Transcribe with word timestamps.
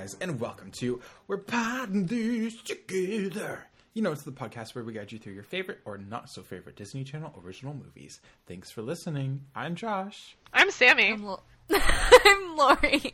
you 0.00 0.06
guys, 0.06 0.16
and 0.22 0.40
welcome 0.40 0.70
to 0.70 0.98
We're 1.28 1.36
Potting 1.36 2.06
This 2.06 2.56
Together. 2.62 3.66
You 3.92 4.00
know, 4.02 4.12
it's 4.12 4.22
the 4.22 4.32
podcast 4.32 4.74
where 4.74 4.82
we 4.82 4.94
guide 4.94 5.12
you 5.12 5.18
through 5.18 5.34
your 5.34 5.42
favorite 5.42 5.80
or 5.84 5.98
not 5.98 6.30
so 6.30 6.40
favorite 6.42 6.76
Disney 6.76 7.04
Channel 7.04 7.34
original 7.44 7.74
movies. 7.74 8.20
Thanks 8.46 8.70
for 8.70 8.80
listening. 8.80 9.42
I'm 9.54 9.74
Josh. 9.74 10.36
I'm 10.54 10.70
Sammy. 10.70 11.10
I'm, 11.12 11.24
Lo- 11.24 11.42
I'm 11.70 12.56
Lori. 12.56 13.12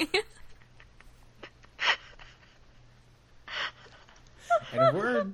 And 4.73 4.97
we're 4.97 5.27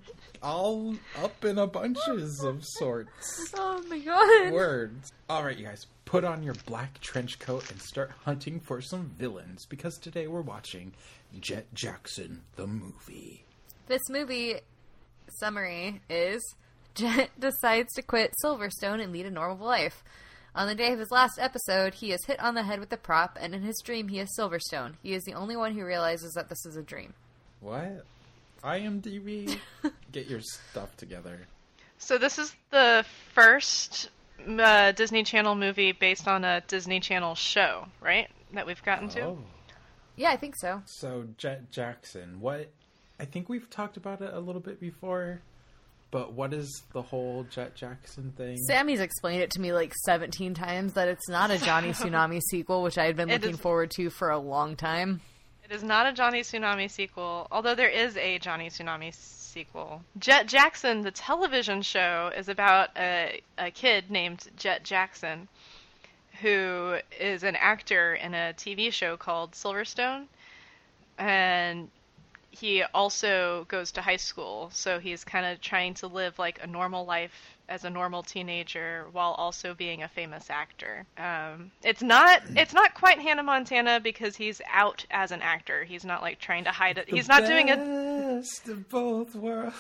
all 0.43 0.95
up 1.23 1.45
in 1.45 1.59
a 1.59 1.67
bunches 1.67 2.43
of 2.43 2.65
sorts. 2.65 3.53
oh 3.59 3.83
my 3.89 3.99
god. 3.99 4.53
Words. 4.53 5.13
All 5.29 5.45
right, 5.45 5.57
you 5.59 5.67
guys, 5.67 5.87
put 6.05 6.25
on 6.25 6.43
your 6.43 6.55
black 6.67 7.01
trench 7.01 7.39
coat 7.39 7.71
and 7.71 7.81
start 7.81 8.11
hunting 8.25 8.61
for 8.61 8.81
some 8.81 9.11
villains 9.19 9.67
because 9.67 9.99
today 9.99 10.27
we're 10.27 10.41
watching 10.41 10.93
Jett 11.41 11.73
Jackson, 11.75 12.43
the 12.57 12.67
movie. 12.67 13.45
This 13.87 14.09
movie 14.09 14.57
summary 15.39 16.01
is 16.09 16.43
Jett 16.95 17.31
decides 17.39 17.93
to 17.95 18.03
quit 18.03 18.35
Silverstone 18.45 19.03
and 19.03 19.13
lead 19.13 19.27
a 19.27 19.31
normal 19.31 19.67
life. 19.67 20.05
On 20.55 20.67
the 20.67 20.75
day 20.75 20.93
of 20.93 20.99
his 20.99 21.11
last 21.11 21.39
episode, 21.41 21.95
he 21.95 22.13
is 22.13 22.27
hit 22.27 22.39
on 22.39 22.55
the 22.55 22.63
head 22.63 22.79
with 22.79 22.93
a 22.93 22.99
prop, 22.99 23.39
and 23.41 23.55
in 23.55 23.63
his 23.63 23.81
dream, 23.83 24.09
he 24.09 24.19
is 24.19 24.37
Silverstone. 24.39 24.95
He 25.03 25.15
is 25.15 25.25
the 25.25 25.33
only 25.33 25.57
one 25.57 25.73
who 25.73 25.85
realizes 25.85 26.35
that 26.35 26.51
this 26.51 26.67
is 26.67 26.77
a 26.77 26.83
dream. 26.83 27.15
What? 27.61 28.05
IMDb? 28.63 29.59
Get 30.13 30.27
your 30.27 30.41
stuff 30.41 30.95
together. 30.99 31.41
So 31.97 32.19
this 32.19 32.39
is 32.39 32.55
the 32.71 33.05
first 33.33 34.11
uh, 34.47 34.93
Disney 34.93 35.23
Channel 35.23 35.55
movie 35.55 35.93
based 35.93 36.29
on 36.29 36.45
a 36.45 36.61
Disney 36.69 37.01
Channel 37.01 37.35
show, 37.35 37.87
right? 38.03 38.29
That 38.53 38.67
we've 38.67 38.83
gotten 38.83 39.09
to. 39.11 39.39
Yeah, 40.17 40.31
I 40.31 40.37
think 40.37 40.57
so. 40.57 40.83
So 40.87 41.25
Jett 41.39 41.71
Jackson, 41.71 42.41
what? 42.41 42.71
I 43.21 43.25
think 43.25 43.49
we've 43.49 43.69
talked 43.71 43.97
about 43.97 44.21
it 44.21 44.33
a 44.33 44.41
little 44.41 44.61
bit 44.61 44.81
before, 44.81 45.41
but 46.11 46.33
what 46.33 46.53
is 46.53 46.83
the 46.93 47.03
whole 47.03 47.45
Jett 47.51 47.75
Jackson 47.75 48.33
thing? 48.37 48.57
Sammy's 48.67 49.01
explained 49.01 49.43
it 49.43 49.51
to 49.53 49.61
me 49.61 49.73
like 49.73 49.95
17 50.05 50.55
times 50.55 50.95
that 50.95 51.09
it's 51.09 51.29
not 51.29 51.51
a 51.51 51.59
Johnny 51.59 51.91
Tsunami 51.93 52.41
sequel, 52.51 52.83
which 52.83 52.99
I 52.99 53.07
had 53.07 53.17
been 53.17 53.31
It 53.31 53.41
looking 53.41 53.55
is- 53.55 53.61
forward 53.61 53.91
to 53.93 54.11
for 54.11 54.31
a 54.31 54.39
long 54.39 54.77
time. 54.77 55.21
It 55.65 55.73
is 55.75 55.83
not 55.85 56.07
a 56.07 56.13
Johnny 56.13 56.41
Tsunami 56.43 56.91
sequel, 56.91 57.47
although 57.51 57.75
there 57.75 57.89
is 57.89 58.17
a 58.19 58.39
Johnny 58.41 58.69
Tsunami 58.69 59.15
sequel. 59.15 60.03
Jett 60.19 60.47
Jackson, 60.47 61.01
the 61.03 61.11
television 61.11 61.81
show, 61.81 62.31
is 62.37 62.49
about 62.49 62.91
a, 62.99 63.41
a 63.57 63.71
kid 63.71 64.11
named 64.11 64.49
Jett 64.57 64.83
Jackson 64.85 65.49
who 66.43 66.97
is 67.19 67.45
an 67.45 67.57
actor 67.57 68.15
in 68.15 68.35
a 68.35 68.53
TV 68.57 68.93
show 68.93 69.17
called 69.17 69.53
Silverstone. 69.53 70.27
And 71.19 71.89
he 72.51 72.83
also 72.95 73.65
goes 73.69 73.93
to 73.93 74.03
high 74.03 74.17
school, 74.17 74.69
so 74.73 74.99
he's 74.99 75.25
kind 75.25 75.47
of 75.47 75.61
trying 75.61 75.95
to 75.95 76.07
live 76.07 76.39
like 76.39 76.63
a 76.63 76.67
normal 76.67 77.07
life 77.07 77.57
as 77.69 77.85
a 77.85 77.91
normal 77.91 78.23
teenager 78.23 79.07
while 79.13 79.33
also 79.33 79.73
being 79.73 80.03
a 80.03 80.09
famous 80.09 80.51
actor. 80.51 81.07
Um, 81.17 81.71
it's 81.83 82.03
not 82.03 82.43
it's 82.55 82.75
not 82.75 82.95
quite 82.95 83.19
Hannah 83.21 83.43
Montana 83.43 84.01
because 84.01 84.37
he's 84.37 84.61
out 84.71 85.07
as 85.11 85.33
an 85.33 85.41
actor. 85.41 85.85
He's 85.85 86.05
not 86.05 86.21
like 86.21 86.39
trying 86.41 86.65
to 86.65 86.71
hide 86.71 86.99
it. 86.99 87.09
He's 87.09 87.29
not 87.29 87.47
doing 87.47 87.71
a 87.71 87.77
best 87.77 88.69
of 88.69 88.89
both 88.91 89.35
worlds. 89.35 89.77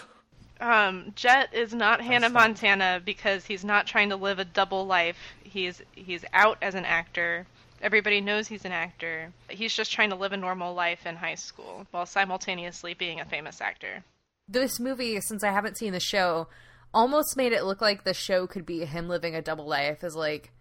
Um, 0.62 1.12
Jett 1.16 1.52
is 1.52 1.74
not 1.74 2.00
Hannah 2.00 2.26
fine. 2.26 2.32
Montana 2.34 3.02
because 3.04 3.44
he's 3.44 3.64
not 3.64 3.88
trying 3.88 4.10
to 4.10 4.16
live 4.16 4.38
a 4.38 4.44
double 4.44 4.86
life. 4.86 5.18
He's 5.42 5.82
he's 5.92 6.24
out 6.32 6.56
as 6.62 6.76
an 6.76 6.84
actor. 6.84 7.46
Everybody 7.82 8.20
knows 8.20 8.46
he's 8.46 8.64
an 8.64 8.70
actor. 8.70 9.32
He's 9.48 9.74
just 9.74 9.90
trying 9.90 10.10
to 10.10 10.16
live 10.16 10.32
a 10.32 10.36
normal 10.36 10.72
life 10.72 11.04
in 11.04 11.16
high 11.16 11.34
school 11.34 11.84
while 11.90 12.06
simultaneously 12.06 12.94
being 12.94 13.18
a 13.18 13.24
famous 13.24 13.60
actor. 13.60 14.04
this 14.46 14.78
movie, 14.78 15.20
since 15.20 15.42
I 15.42 15.50
haven't 15.50 15.78
seen 15.78 15.92
the 15.92 15.98
show, 16.00 16.46
almost 16.94 17.36
made 17.36 17.52
it 17.52 17.64
look 17.64 17.80
like 17.80 18.04
the 18.04 18.14
show 18.14 18.46
could 18.46 18.64
be 18.64 18.84
him 18.84 19.08
living 19.08 19.34
a 19.34 19.42
double 19.42 19.66
life 19.66 20.04
as 20.04 20.14
like 20.14 20.52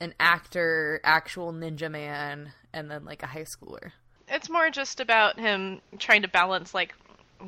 an 0.00 0.14
actor, 0.18 1.00
actual 1.04 1.52
ninja 1.52 1.90
man, 1.90 2.52
and 2.72 2.90
then 2.90 3.04
like 3.04 3.22
a 3.22 3.26
high 3.26 3.44
schooler. 3.44 3.92
It's 4.26 4.48
more 4.48 4.70
just 4.70 5.00
about 5.00 5.38
him 5.38 5.82
trying 5.98 6.22
to 6.22 6.28
balance 6.28 6.72
like 6.72 6.94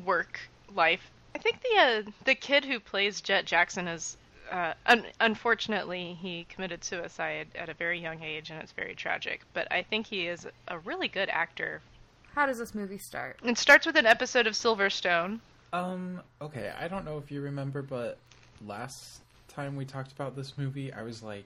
work 0.05 0.39
life. 0.75 1.09
I 1.41 1.43
think 1.43 1.61
the 1.63 1.79
uh, 1.79 2.11
the 2.25 2.35
kid 2.35 2.65
who 2.65 2.79
plays 2.79 3.19
Jett 3.19 3.45
Jackson 3.45 3.87
is 3.87 4.15
uh, 4.51 4.73
un- 4.85 5.07
unfortunately 5.19 6.15
he 6.21 6.45
committed 6.49 6.83
suicide 6.83 7.47
at 7.55 7.67
a 7.67 7.73
very 7.73 7.99
young 7.99 8.21
age 8.21 8.51
and 8.51 8.61
it's 8.61 8.71
very 8.73 8.93
tragic. 8.93 9.41
But 9.53 9.67
I 9.71 9.81
think 9.81 10.05
he 10.05 10.27
is 10.27 10.47
a 10.67 10.77
really 10.77 11.07
good 11.07 11.29
actor. 11.29 11.81
How 12.35 12.45
does 12.45 12.59
this 12.59 12.75
movie 12.75 12.99
start? 12.99 13.39
It 13.43 13.57
starts 13.57 13.87
with 13.87 13.95
an 13.95 14.05
episode 14.05 14.45
of 14.45 14.53
Silverstone. 14.53 15.39
Um, 15.73 16.21
okay, 16.43 16.71
I 16.79 16.87
don't 16.87 17.05
know 17.05 17.17
if 17.17 17.31
you 17.31 17.41
remember, 17.41 17.81
but 17.81 18.19
last 18.67 19.21
time 19.47 19.75
we 19.75 19.83
talked 19.83 20.11
about 20.11 20.35
this 20.35 20.59
movie, 20.59 20.93
I 20.93 21.01
was 21.01 21.23
like, 21.23 21.45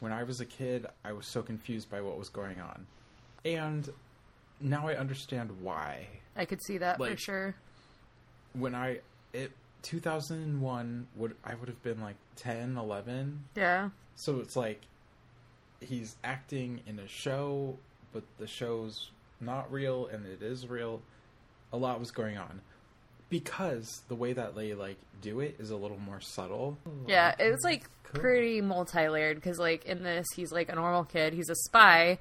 when 0.00 0.10
I 0.10 0.22
was 0.22 0.40
a 0.40 0.46
kid, 0.46 0.86
I 1.04 1.12
was 1.12 1.26
so 1.26 1.42
confused 1.42 1.90
by 1.90 2.00
what 2.00 2.18
was 2.18 2.30
going 2.30 2.62
on. 2.62 2.86
And 3.44 3.90
now 4.58 4.88
I 4.88 4.94
understand 4.96 5.50
why. 5.60 6.06
I 6.34 6.46
could 6.46 6.62
see 6.62 6.78
that 6.78 6.96
for 6.96 7.14
sure. 7.18 7.54
When 8.54 8.74
I, 8.74 9.00
it, 9.32 9.52
2001, 9.82 11.06
would 11.16 11.36
I 11.44 11.54
would 11.54 11.68
have 11.68 11.82
been 11.82 12.00
like 12.00 12.16
10, 12.36 12.76
11. 12.76 13.44
Yeah. 13.56 13.90
So 14.16 14.40
it's 14.40 14.56
like, 14.56 14.82
he's 15.80 16.16
acting 16.24 16.80
in 16.86 16.98
a 16.98 17.06
show, 17.08 17.76
but 18.12 18.24
the 18.38 18.46
show's 18.46 19.10
not 19.40 19.70
real 19.72 20.06
and 20.06 20.26
it 20.26 20.42
is 20.42 20.66
real. 20.66 21.00
A 21.72 21.76
lot 21.76 22.00
was 22.00 22.10
going 22.10 22.36
on. 22.36 22.60
Because 23.30 24.02
the 24.08 24.14
way 24.14 24.32
that 24.32 24.56
they 24.56 24.72
like 24.74 24.96
do 25.20 25.40
it 25.40 25.56
is 25.58 25.70
a 25.70 25.76
little 25.76 25.98
more 25.98 26.20
subtle. 26.20 26.78
Yeah, 27.06 27.34
it 27.38 27.50
was 27.50 27.62
like 27.62 27.84
Cool. 28.04 28.22
pretty 28.22 28.62
multi-layered 28.62 29.36
because 29.36 29.58
like 29.58 29.84
in 29.84 30.02
this 30.02 30.26
he's 30.34 30.50
like 30.50 30.70
a 30.70 30.74
normal 30.74 31.04
kid, 31.04 31.34
he's 31.34 31.50
a 31.50 31.54
spy. 31.54 32.18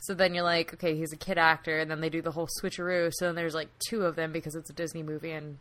So 0.00 0.14
then 0.14 0.34
you're 0.34 0.44
like, 0.44 0.72
okay, 0.74 0.96
he's 0.96 1.12
a 1.12 1.16
kid 1.16 1.36
actor, 1.36 1.78
and 1.78 1.90
then 1.90 2.00
they 2.00 2.08
do 2.08 2.22
the 2.22 2.30
whole 2.30 2.48
switcheroo. 2.62 3.10
So 3.14 3.26
then 3.26 3.34
there's 3.34 3.54
like 3.54 3.68
two 3.88 4.02
of 4.06 4.16
them 4.16 4.32
because 4.32 4.54
it's 4.54 4.70
a 4.70 4.72
Disney 4.72 5.02
movie 5.02 5.32
and 5.32 5.58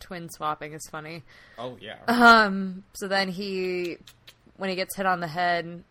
twin 0.00 0.28
swapping 0.28 0.72
is 0.72 0.86
funny. 0.90 1.22
Oh 1.58 1.76
yeah. 1.80 1.98
Um, 2.08 2.84
so 2.94 3.08
then 3.08 3.28
he, 3.28 3.96
when 4.56 4.70
he 4.70 4.76
gets 4.76 4.96
hit 4.96 5.06
on 5.06 5.20
the 5.20 5.28
head, 5.28 5.82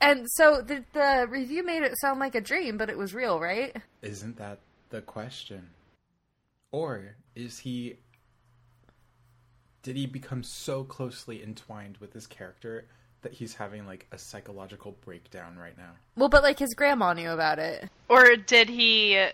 and 0.00 0.26
so 0.30 0.60
the 0.60 0.84
the 0.92 1.26
review 1.28 1.64
made 1.64 1.82
it 1.82 1.98
sound 1.98 2.20
like 2.20 2.34
a 2.34 2.40
dream, 2.40 2.76
but 2.76 2.90
it 2.90 2.98
was 2.98 3.14
real, 3.14 3.40
right? 3.40 3.76
Isn't 4.02 4.36
that 4.36 4.58
the 4.90 5.00
question? 5.00 5.70
Or 6.72 7.16
is 7.34 7.58
he 7.58 7.96
did 9.82 9.96
he 9.96 10.06
become 10.06 10.42
so 10.42 10.84
closely 10.84 11.42
entwined 11.42 11.98
with 11.98 12.12
his 12.12 12.26
character 12.26 12.86
that 13.22 13.32
he's 13.32 13.54
having 13.54 13.86
like 13.86 14.06
a 14.12 14.18
psychological 14.18 14.96
breakdown 15.04 15.56
right 15.56 15.76
now? 15.76 15.90
Well, 16.16 16.28
but 16.28 16.42
like 16.42 16.58
his 16.58 16.74
grandma 16.74 17.12
knew 17.12 17.30
about 17.30 17.58
it. 17.58 17.88
Or 18.08 18.36
did 18.36 18.68
he. 18.68 19.26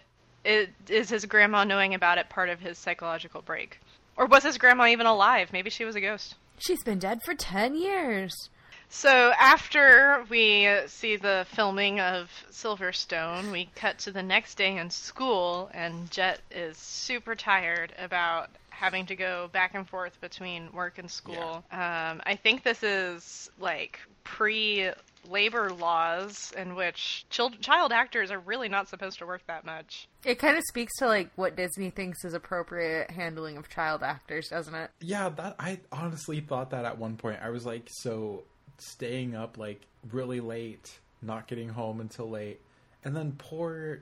Is 0.44 1.10
his 1.10 1.26
grandma 1.26 1.64
knowing 1.64 1.94
about 1.94 2.16
it 2.16 2.30
part 2.30 2.48
of 2.48 2.60
his 2.60 2.78
psychological 2.78 3.42
break? 3.42 3.80
Or 4.18 4.26
was 4.26 4.42
his 4.42 4.58
grandma 4.58 4.86
even 4.88 5.06
alive? 5.06 5.52
Maybe 5.52 5.70
she 5.70 5.84
was 5.84 5.94
a 5.96 6.00
ghost. 6.00 6.34
She's 6.58 6.82
been 6.82 6.98
dead 6.98 7.22
for 7.22 7.34
ten 7.34 7.76
years. 7.76 8.50
So 8.90 9.32
after 9.38 10.24
we 10.28 10.68
see 10.86 11.16
the 11.16 11.46
filming 11.50 12.00
of 12.00 12.30
Silverstone, 12.50 13.52
we 13.52 13.70
cut 13.76 13.98
to 14.00 14.10
the 14.10 14.22
next 14.22 14.56
day 14.56 14.76
in 14.76 14.90
school, 14.90 15.70
and 15.72 16.10
Jett 16.10 16.40
is 16.50 16.76
super 16.78 17.34
tired 17.34 17.92
about 17.98 18.50
having 18.70 19.06
to 19.06 19.16
go 19.16 19.50
back 19.52 19.74
and 19.74 19.88
forth 19.88 20.20
between 20.20 20.72
work 20.72 20.98
and 20.98 21.10
school. 21.10 21.64
Um, 21.70 22.22
I 22.24 22.38
think 22.42 22.62
this 22.62 22.82
is 22.82 23.50
like 23.60 24.00
pre 24.24 24.90
labor 25.28 25.70
laws 25.70 26.52
in 26.56 26.74
which 26.74 27.26
child, 27.30 27.60
child 27.60 27.92
actors 27.92 28.30
are 28.30 28.40
really 28.40 28.68
not 28.68 28.88
supposed 28.88 29.18
to 29.18 29.26
work 29.26 29.42
that 29.46 29.64
much. 29.64 30.08
It 30.24 30.38
kind 30.38 30.56
of 30.56 30.64
speaks 30.68 30.96
to 30.98 31.06
like 31.06 31.30
what 31.36 31.56
Disney 31.56 31.90
thinks 31.90 32.24
is 32.24 32.34
appropriate 32.34 33.10
handling 33.10 33.56
of 33.56 33.68
child 33.68 34.02
actors, 34.02 34.48
doesn't 34.48 34.74
it? 34.74 34.90
Yeah, 35.00 35.28
that 35.30 35.56
I 35.58 35.80
honestly 35.92 36.40
thought 36.40 36.70
that 36.70 36.84
at 36.84 36.98
one 36.98 37.16
point. 37.16 37.40
I 37.42 37.50
was 37.50 37.66
like 37.66 37.88
so 37.88 38.44
staying 38.78 39.34
up 39.34 39.58
like 39.58 39.82
really 40.12 40.40
late, 40.40 40.98
not 41.22 41.46
getting 41.46 41.68
home 41.68 42.00
until 42.00 42.30
late. 42.30 42.60
And 43.04 43.16
then 43.16 43.32
poor 43.38 44.00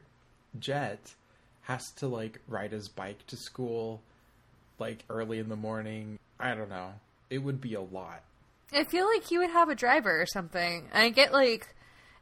Jett 0.59 1.15
has 1.63 1.91
to 1.97 2.07
like 2.07 2.41
ride 2.49 2.73
his 2.73 2.89
bike 2.89 3.27
to 3.27 3.37
school 3.37 4.01
like 4.79 5.05
early 5.11 5.39
in 5.39 5.49
the 5.49 5.57
morning. 5.57 6.19
I 6.39 6.55
don't 6.55 6.71
know. 6.71 6.93
It 7.31 7.39
would 7.39 7.61
be 7.61 7.75
a 7.75 7.81
lot. 7.81 8.23
I 8.73 8.85
feel 8.85 9.07
like 9.07 9.25
he 9.25 9.39
would 9.39 9.51
have 9.51 9.69
a 9.69 9.75
driver 9.75 10.21
or 10.21 10.27
something. 10.27 10.89
I 10.93 11.09
get 11.11 11.33
like 11.33 11.75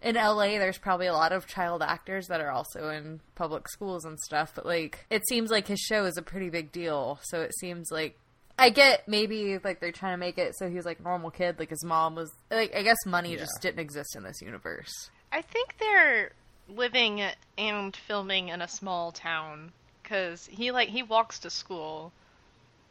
in 0.03 0.17
LA 0.17 0.59
there's 0.59 0.79
probably 0.79 1.07
a 1.07 1.13
lot 1.15 1.33
of 1.33 1.47
child 1.47 1.83
actors 1.83 2.27
that 2.29 2.41
are 2.41 2.51
also 2.51 2.91
in 2.91 3.21
public 3.35 3.69
schools 3.69 4.05
and 4.05 4.19
stuff, 4.21 4.53
but 4.55 4.67
like 4.67 5.07
it 5.11 5.27
seems 5.29 5.51
like 5.51 5.67
his 5.67 5.81
show 5.81 6.05
is 6.05 6.17
a 6.17 6.23
pretty 6.23 6.51
big 6.51 6.71
deal. 6.73 7.19
So 7.23 7.41
it 7.41 7.55
seems 7.59 7.91
like 7.91 8.19
I 8.59 8.71
get 8.71 9.09
maybe 9.09 9.59
like 9.65 9.81
they're 9.81 9.91
trying 9.93 10.13
to 10.15 10.19
make 10.19 10.39
it 10.39 10.55
so 10.57 10.69
he's 10.69 10.85
like 10.85 11.03
normal 11.03 11.31
kid, 11.31 11.59
like 11.59 11.71
his 11.71 11.85
mom 11.85 12.15
was 12.15 12.31
like 12.51 12.75
I 12.75 12.83
guess 12.83 12.99
money 13.07 13.33
Yeah. 13.33 13.39
just 13.39 13.61
didn't 13.63 13.81
exist 13.81 14.15
in 14.17 14.23
this 14.23 14.41
universe. 14.43 14.93
I 15.33 15.41
think 15.43 15.77
they're 15.81 16.31
living 16.69 17.23
and 17.59 17.97
filming 17.97 18.49
in 18.49 18.63
a 18.63 18.69
small 18.69 19.11
town 19.13 19.73
because 20.03 20.47
he 20.47 20.71
like 20.71 20.89
he 20.91 21.03
walks 21.03 21.39
to 21.41 21.51
school. 21.51 22.13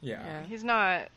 Yeah. 0.01 0.21
Yeah. 0.25 0.43
He's 0.43 0.63
not. 0.63 1.09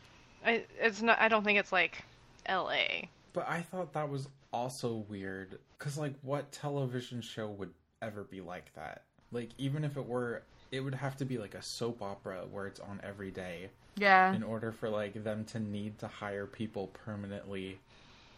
I, 0.44 0.64
it's 0.78 1.02
not. 1.02 1.18
I 1.18 1.28
don't 1.28 1.42
think 1.42 1.58
it's 1.58 1.72
like 1.72 2.04
L.A. 2.48 3.10
But 3.32 3.48
I 3.48 3.60
thought 3.60 3.92
that 3.94 4.08
was 4.08 4.28
also 4.52 5.04
weird 5.08 5.58
because, 5.78 5.98
like, 5.98 6.14
what 6.22 6.52
television 6.52 7.20
show 7.20 7.48
would 7.48 7.70
ever 8.02 8.24
be 8.24 8.40
like 8.40 8.72
that? 8.74 9.02
Like, 9.32 9.50
even 9.58 9.84
if 9.84 9.96
it 9.96 10.06
were, 10.06 10.42
it 10.72 10.80
would 10.80 10.94
have 10.94 11.16
to 11.18 11.24
be 11.24 11.38
like 11.38 11.54
a 11.54 11.62
soap 11.62 12.00
opera 12.02 12.44
where 12.50 12.66
it's 12.66 12.80
on 12.80 13.00
every 13.02 13.30
day 13.30 13.70
Yeah. 13.96 14.32
in 14.32 14.42
order 14.42 14.72
for 14.72 14.88
like 14.88 15.22
them 15.22 15.44
to 15.46 15.58
need 15.60 15.98
to 16.00 16.08
hire 16.08 16.46
people 16.46 16.88
permanently 17.04 17.78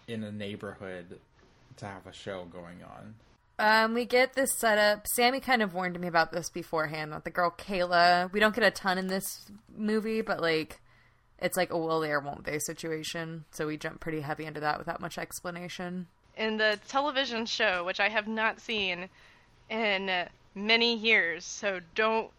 in 0.08 0.24
a 0.24 0.32
neighborhood 0.32 1.18
to 1.76 1.86
have 1.86 2.06
a 2.06 2.12
show 2.12 2.44
going 2.46 2.78
on. 2.82 3.14
Um, 3.60 3.94
we 3.94 4.04
get 4.04 4.34
this 4.34 4.50
setup. 4.56 5.06
Sammy 5.08 5.40
kind 5.40 5.62
of 5.62 5.74
warned 5.74 5.98
me 6.00 6.06
about 6.08 6.32
this 6.32 6.48
beforehand. 6.48 7.12
That 7.12 7.24
the 7.24 7.30
girl 7.30 7.50
Kayla, 7.56 8.32
we 8.32 8.40
don't 8.40 8.54
get 8.54 8.64
a 8.64 8.70
ton 8.70 8.98
in 8.98 9.08
this 9.08 9.46
movie, 9.76 10.20
but 10.22 10.40
like, 10.40 10.80
it's 11.40 11.56
like 11.56 11.70
a 11.70 11.78
will 11.78 12.00
they 12.00 12.10
or 12.10 12.20
won't 12.20 12.44
they 12.44 12.58
situation. 12.58 13.44
So 13.52 13.66
we 13.66 13.76
jump 13.76 14.00
pretty 14.00 14.20
heavy 14.20 14.44
into 14.44 14.60
that 14.60 14.78
without 14.78 15.00
much 15.00 15.18
explanation. 15.18 16.06
in 16.36 16.56
the 16.56 16.78
television 16.88 17.46
show, 17.46 17.84
which 17.84 17.98
I 18.00 18.08
have 18.08 18.28
not 18.28 18.60
seen 18.60 19.08
in 19.70 20.26
many 20.54 20.96
years. 20.96 21.44
So 21.44 21.80
don't. 21.94 22.30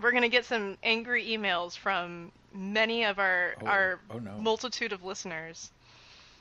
We're 0.00 0.12
gonna 0.12 0.28
get 0.28 0.44
some 0.44 0.76
angry 0.82 1.24
emails 1.26 1.76
from 1.76 2.30
many 2.54 3.04
of 3.04 3.18
our 3.18 3.54
Oh, 3.62 3.66
our 3.66 4.00
oh 4.10 4.18
no. 4.18 4.38
multitude 4.38 4.92
of 4.92 5.04
listeners. 5.04 5.70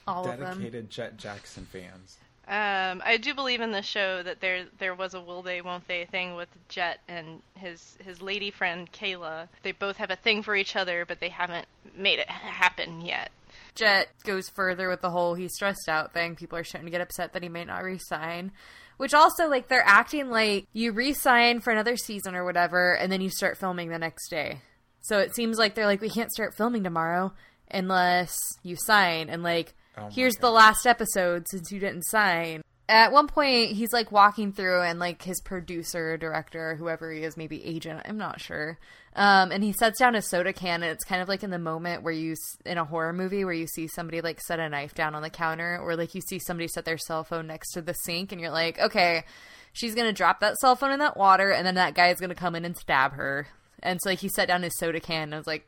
All 0.07 0.29
of 0.29 0.39
them. 0.39 0.59
Dedicated 0.59 0.89
Jett 0.89 1.17
Jackson 1.17 1.65
fans. 1.71 2.17
Um, 2.47 3.01
I 3.05 3.17
do 3.21 3.33
believe 3.33 3.59
in 3.59 3.71
the 3.71 3.81
show 3.81 4.23
that 4.23 4.39
there 4.39 4.65
there 4.79 4.95
was 4.95 5.13
a 5.13 5.19
will 5.19 5.41
they 5.41 5.61
won't 5.61 5.85
they 5.88 6.05
thing 6.05 6.35
with 6.35 6.47
Jett 6.69 6.99
and 7.09 7.41
his 7.55 7.97
his 8.05 8.21
lady 8.21 8.51
friend 8.51 8.89
Kayla. 8.91 9.49
They 9.63 9.73
both 9.73 9.97
have 9.97 10.11
a 10.11 10.15
thing 10.15 10.44
for 10.44 10.55
each 10.55 10.77
other, 10.77 11.03
but 11.05 11.19
they 11.19 11.27
haven't 11.27 11.67
made 11.94 12.19
it 12.19 12.29
happen 12.29 13.01
yet. 13.01 13.31
Jett 13.75 14.07
goes 14.23 14.49
further 14.49 14.88
with 14.88 15.01
the 15.01 15.09
whole 15.09 15.35
he's 15.35 15.53
stressed 15.55 15.89
out 15.89 16.13
thing. 16.13 16.35
People 16.35 16.57
are 16.57 16.63
starting 16.63 16.88
to 16.88 16.91
get 16.91 17.01
upset 17.01 17.33
that 17.33 17.44
he 17.44 17.49
may 17.49 17.65
not 17.65 17.83
resign. 17.83 18.51
Which 18.97 19.13
also, 19.13 19.47
like, 19.47 19.67
they're 19.67 19.83
acting 19.85 20.31
like 20.31 20.65
you 20.73 20.91
resign 20.91 21.59
for 21.59 21.69
another 21.69 21.95
season 21.97 22.33
or 22.33 22.44
whatever, 22.44 22.94
and 22.94 23.11
then 23.11 23.21
you 23.21 23.29
start 23.29 23.57
filming 23.57 23.89
the 23.89 23.99
next 23.99 24.29
day. 24.29 24.61
So 25.01 25.19
it 25.19 25.35
seems 25.35 25.59
like 25.59 25.75
they're 25.75 25.85
like, 25.85 26.01
we 26.01 26.09
can't 26.09 26.31
start 26.31 26.55
filming 26.55 26.83
tomorrow 26.83 27.33
unless 27.69 28.35
you 28.63 28.75
sign. 28.75 29.29
And, 29.29 29.44
like, 29.44 29.75
Oh 29.97 30.09
here's 30.11 30.35
the 30.35 30.51
last 30.51 30.85
episode 30.85 31.47
since 31.49 31.71
you 31.71 31.79
didn't 31.79 32.03
sign. 32.03 32.61
At 32.89 33.11
one 33.11 33.27
point, 33.27 33.73
he's 33.73 33.91
like 33.91 34.13
walking 34.13 34.53
through, 34.53 34.81
and 34.81 34.97
like 34.97 35.21
his 35.21 35.41
producer, 35.41 36.15
director, 36.15 36.75
whoever 36.75 37.11
he 37.11 37.23
is, 37.23 37.35
maybe 37.35 37.65
agent, 37.65 38.01
I'm 38.05 38.17
not 38.17 38.39
sure. 38.39 38.79
Um, 39.13 39.51
and 39.51 39.61
he 39.61 39.73
sets 39.73 39.99
down 39.99 40.15
a 40.15 40.21
soda 40.21 40.53
can, 40.53 40.83
and 40.83 40.91
it's 40.91 41.03
kind 41.03 41.21
of 41.21 41.27
like 41.27 41.44
in 41.44 41.49
the 41.49 41.59
moment 41.59 42.03
where 42.03 42.13
you, 42.13 42.35
in 42.65 42.77
a 42.77 42.85
horror 42.85 43.11
movie, 43.11 43.44
where 43.44 43.53
you 43.53 43.67
see 43.67 43.88
somebody 43.88 44.21
like 44.21 44.39
set 44.39 44.59
a 44.59 44.69
knife 44.69 44.94
down 44.94 45.15
on 45.15 45.21
the 45.21 45.29
counter, 45.29 45.77
or 45.81 45.97
like 45.97 46.15
you 46.15 46.21
see 46.21 46.39
somebody 46.39 46.69
set 46.69 46.85
their 46.85 46.97
cell 46.97 47.25
phone 47.25 47.47
next 47.47 47.71
to 47.73 47.81
the 47.81 47.94
sink, 47.94 48.31
and 48.31 48.39
you're 48.39 48.51
like, 48.51 48.79
okay, 48.79 49.25
she's 49.73 49.94
gonna 49.94 50.13
drop 50.13 50.39
that 50.39 50.55
cell 50.57 50.77
phone 50.77 50.91
in 50.91 50.99
that 50.99 51.17
water, 51.17 51.51
and 51.51 51.67
then 51.67 51.75
that 51.75 51.94
guy 51.94 52.07
is 52.07 52.21
gonna 52.21 52.35
come 52.35 52.55
in 52.55 52.63
and 52.63 52.77
stab 52.77 53.13
her. 53.13 53.47
And 53.83 54.01
so 54.01 54.09
like 54.09 54.19
he 54.19 54.29
set 54.29 54.47
down 54.47 54.63
his 54.63 54.77
soda 54.77 55.01
can, 55.01 55.23
and 55.23 55.35
I 55.35 55.38
was 55.39 55.47
like, 55.47 55.67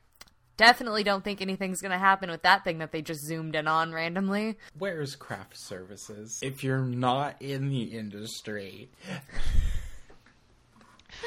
definitely 0.59 1.03
don't 1.03 1.23
think 1.23 1.41
anything's 1.41 1.81
gonna 1.81 1.97
happen 1.97 2.29
with 2.29 2.41
that 2.43 2.65
thing 2.65 2.79
that 2.79 2.91
they 2.91 3.01
just 3.01 3.25
zoomed 3.25 3.55
in 3.55 3.65
on 3.65 3.93
randomly. 3.93 4.57
Where's 4.77 5.15
craft 5.15 5.57
services? 5.57 6.37
If 6.43 6.63
you're 6.65 6.81
not 6.81 7.41
in 7.41 7.69
the 7.69 7.83
industry. 7.83 8.89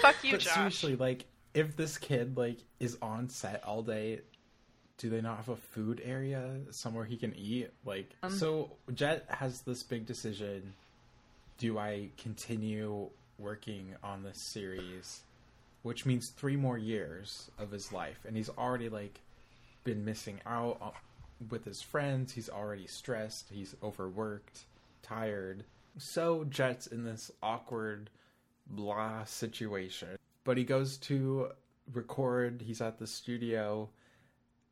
Fuck 0.03 0.23
you, 0.23 0.33
but 0.33 0.41
Josh. 0.41 0.55
seriously, 0.55 0.97
like, 0.97 1.25
if 1.55 1.77
this 1.77 1.97
kid 1.97 2.37
like 2.37 2.59
is 2.79 2.99
on 3.01 3.31
set 3.31 3.65
all 3.65 3.83
day, 3.83 4.21
do 4.99 5.09
they 5.09 5.23
not 5.23 5.39
have 5.39 5.49
a 5.49 5.57
food 5.57 6.03
area 6.05 6.59
somewhere 6.71 7.07
he 7.07 7.17
can 7.17 7.35
eat? 7.35 7.71
Like, 7.87 8.11
um. 8.23 8.31
so 8.31 8.73
Jett 8.93 9.25
has 9.29 9.63
this 9.63 9.83
big 9.83 10.05
decision: 10.05 10.75
Do 11.57 11.79
I 11.79 12.11
continue 12.19 13.09
working 13.39 13.95
on 14.05 14.23
this 14.23 14.39
series, 14.39 15.23
which 15.83 16.07
means 16.07 16.29
three 16.29 16.57
more 16.57 16.79
years 16.79 17.51
of 17.59 17.71
his 17.71 17.93
life, 17.93 18.19
and 18.27 18.37
he's 18.37 18.51
already 18.51 18.89
like 18.89 19.21
been 19.85 20.05
missing 20.05 20.41
out 20.47 20.95
with 21.51 21.65
his 21.65 21.83
friends. 21.83 22.33
He's 22.33 22.49
already 22.49 22.87
stressed. 22.87 23.47
He's 23.51 23.75
overworked, 23.83 24.65
tired. 25.03 25.65
So 25.99 26.45
Jett's 26.45 26.87
in 26.87 27.05
this 27.05 27.31
awkward 27.43 28.11
blah 28.67 29.25
situation. 29.25 30.17
But 30.45 30.57
he 30.57 30.65
goes 30.65 30.97
to 30.99 31.49
record. 31.93 32.63
He's 32.65 32.81
at 32.81 32.99
the 32.99 33.07
studio. 33.07 33.91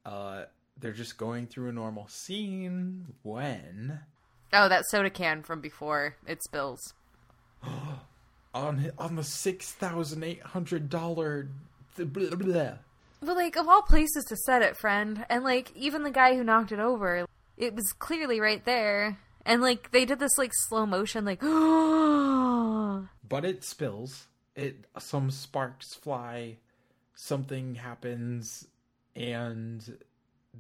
Uh, 0.05 0.45
they're 0.79 0.93
just 0.93 1.19
going 1.19 1.47
through 1.47 1.69
a 1.69 1.73
normal 1.73 2.09
scene 2.09 3.07
when 3.23 4.01
Oh, 4.53 4.69
that 4.69 4.85
soda 4.89 5.11
can 5.11 5.43
from 5.43 5.61
before 5.61 6.17
it 6.27 6.43
spills. 6.43 6.95
on 8.55 8.91
on 8.99 9.17
the 9.17 9.25
six 9.25 9.73
thousand 9.73 10.25
eight 10.25 10.43
hundred 10.43 10.89
dollar. 10.89 11.49
But 13.23 13.37
like 13.37 13.57
of 13.57 13.69
all 13.69 13.83
places 13.83 14.25
to 14.27 14.37
set 14.37 14.63
it, 14.63 14.77
friend, 14.77 15.25
and 15.29 15.45
like 15.45 15.75
even 15.77 16.03
the 16.03 16.11
guy 16.11 16.37
who 16.37 16.45
knocked 16.45 16.73
it 16.73 16.81
over, 16.81 17.27
it 17.57 17.75
was 17.75 17.93
clearly 17.93 18.41
right 18.41 18.65
there. 18.65 19.19
And 19.45 19.63
like 19.63 19.91
they 19.91 20.05
did 20.05 20.19
this 20.19 20.39
like 20.39 20.53
slow 20.69 20.87
motion, 20.87 21.25
like 21.25 21.41
But 23.29 23.45
it 23.45 23.65
spills. 23.65 24.27
It 24.57 24.87
some 24.99 25.31
sparks 25.31 25.95
fly. 25.95 26.57
Something 27.15 27.75
happens, 27.75 28.67
and 29.15 29.99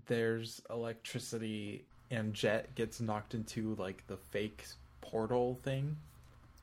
there's 0.06 0.60
electricity. 0.70 1.84
And 2.10 2.34
Jett 2.34 2.75
gets 2.75 3.00
knocked 3.00 3.34
into 3.34 3.75
like 3.76 4.06
the 4.06 4.16
fake 4.16 4.64
portal 5.00 5.58
thing. 5.62 5.96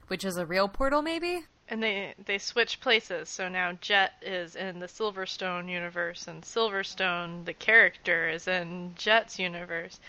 Which 0.08 0.24
is 0.24 0.38
a 0.38 0.46
real 0.46 0.68
portal, 0.68 1.02
maybe. 1.02 1.44
And 1.70 1.84
they 1.84 2.14
they 2.26 2.38
switch 2.38 2.80
places, 2.80 3.28
so 3.28 3.50
now 3.50 3.74
Jett 3.82 4.14
is 4.22 4.56
in 4.56 4.80
the 4.80 4.88
Silverstone 4.88 5.70
universe, 5.70 6.28
and 6.28 6.42
Silverstone, 6.44 7.44
the 7.44 7.54
character, 7.54 8.30
is 8.30 8.48
in 8.48 8.94
Jett's 8.96 9.38
universe. 9.38 10.00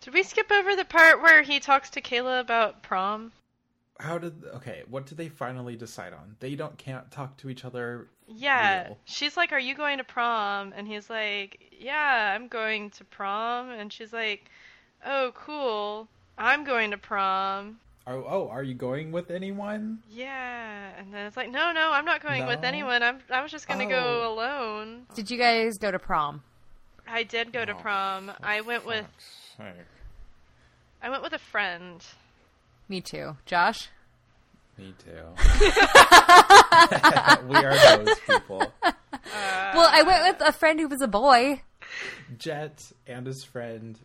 Did 0.00 0.14
we 0.14 0.22
skip 0.22 0.52
over 0.52 0.76
the 0.76 0.84
part 0.84 1.20
where 1.20 1.42
he 1.42 1.58
talks 1.58 1.90
to 1.90 2.00
Kayla 2.00 2.38
about 2.40 2.84
prom? 2.84 3.32
How 3.98 4.18
did 4.18 4.44
okay? 4.54 4.84
What 4.88 5.06
did 5.06 5.18
they 5.18 5.28
finally 5.28 5.74
decide 5.74 6.12
on? 6.12 6.36
They 6.38 6.54
don't 6.54 6.78
can't 6.78 7.10
talk 7.10 7.36
to 7.38 7.50
each 7.50 7.64
other. 7.64 8.06
Yeah, 8.28 8.84
Real. 8.84 8.98
she's 9.06 9.36
like, 9.36 9.50
"Are 9.50 9.58
you 9.58 9.74
going 9.74 9.98
to 9.98 10.04
prom?" 10.04 10.72
And 10.76 10.86
he's 10.86 11.10
like, 11.10 11.72
"Yeah, 11.72 12.32
I'm 12.32 12.46
going 12.46 12.90
to 12.90 13.04
prom." 13.04 13.70
And 13.70 13.92
she's 13.92 14.12
like, 14.12 14.48
"Oh, 15.04 15.32
cool. 15.34 16.06
I'm 16.36 16.62
going 16.62 16.92
to 16.92 16.98
prom." 16.98 17.80
Oh, 18.10 18.24
oh, 18.26 18.48
are 18.48 18.62
you 18.62 18.72
going 18.74 19.12
with 19.12 19.30
anyone? 19.30 19.98
Yeah, 20.10 20.90
and 20.98 21.12
then 21.12 21.26
it's 21.26 21.36
like, 21.36 21.50
"No, 21.50 21.72
no, 21.72 21.90
I'm 21.92 22.06
not 22.06 22.22
going 22.22 22.46
with 22.46 22.64
anyone. 22.64 23.02
I'm 23.02 23.18
I 23.30 23.42
was 23.42 23.50
just 23.52 23.68
going 23.68 23.86
to 23.86 23.94
Oh. 23.94 24.00
go 24.00 24.32
alone." 24.32 25.02
Did 25.14 25.30
you 25.30 25.36
guys 25.36 25.76
go 25.76 25.90
to 25.90 25.98
prom? 25.98 26.42
I 27.06 27.22
did 27.22 27.52
go 27.52 27.66
to 27.66 27.72
Oh, 27.72 27.76
prom. 27.76 28.32
I 28.42 28.62
went 28.62 28.86
with 28.86 29.04
sake. 29.58 29.66
I 31.02 31.10
went 31.10 31.22
with 31.22 31.34
a 31.34 31.38
friend. 31.38 32.02
Me 32.88 33.02
too. 33.02 33.36
Josh? 33.44 33.88
Me 34.78 34.94
too. 35.04 35.10
we 37.48 37.56
are 37.56 37.98
those 38.04 38.18
people. 38.20 38.72
Uh, 38.82 38.92
well, 39.74 39.90
I 39.92 40.02
went 40.06 40.38
with 40.38 40.48
a 40.48 40.52
friend 40.52 40.80
who 40.80 40.88
was 40.88 41.02
a 41.02 41.08
boy. 41.08 41.60
Jett 42.38 42.90
and 43.06 43.26
his 43.26 43.44
friend 43.44 43.98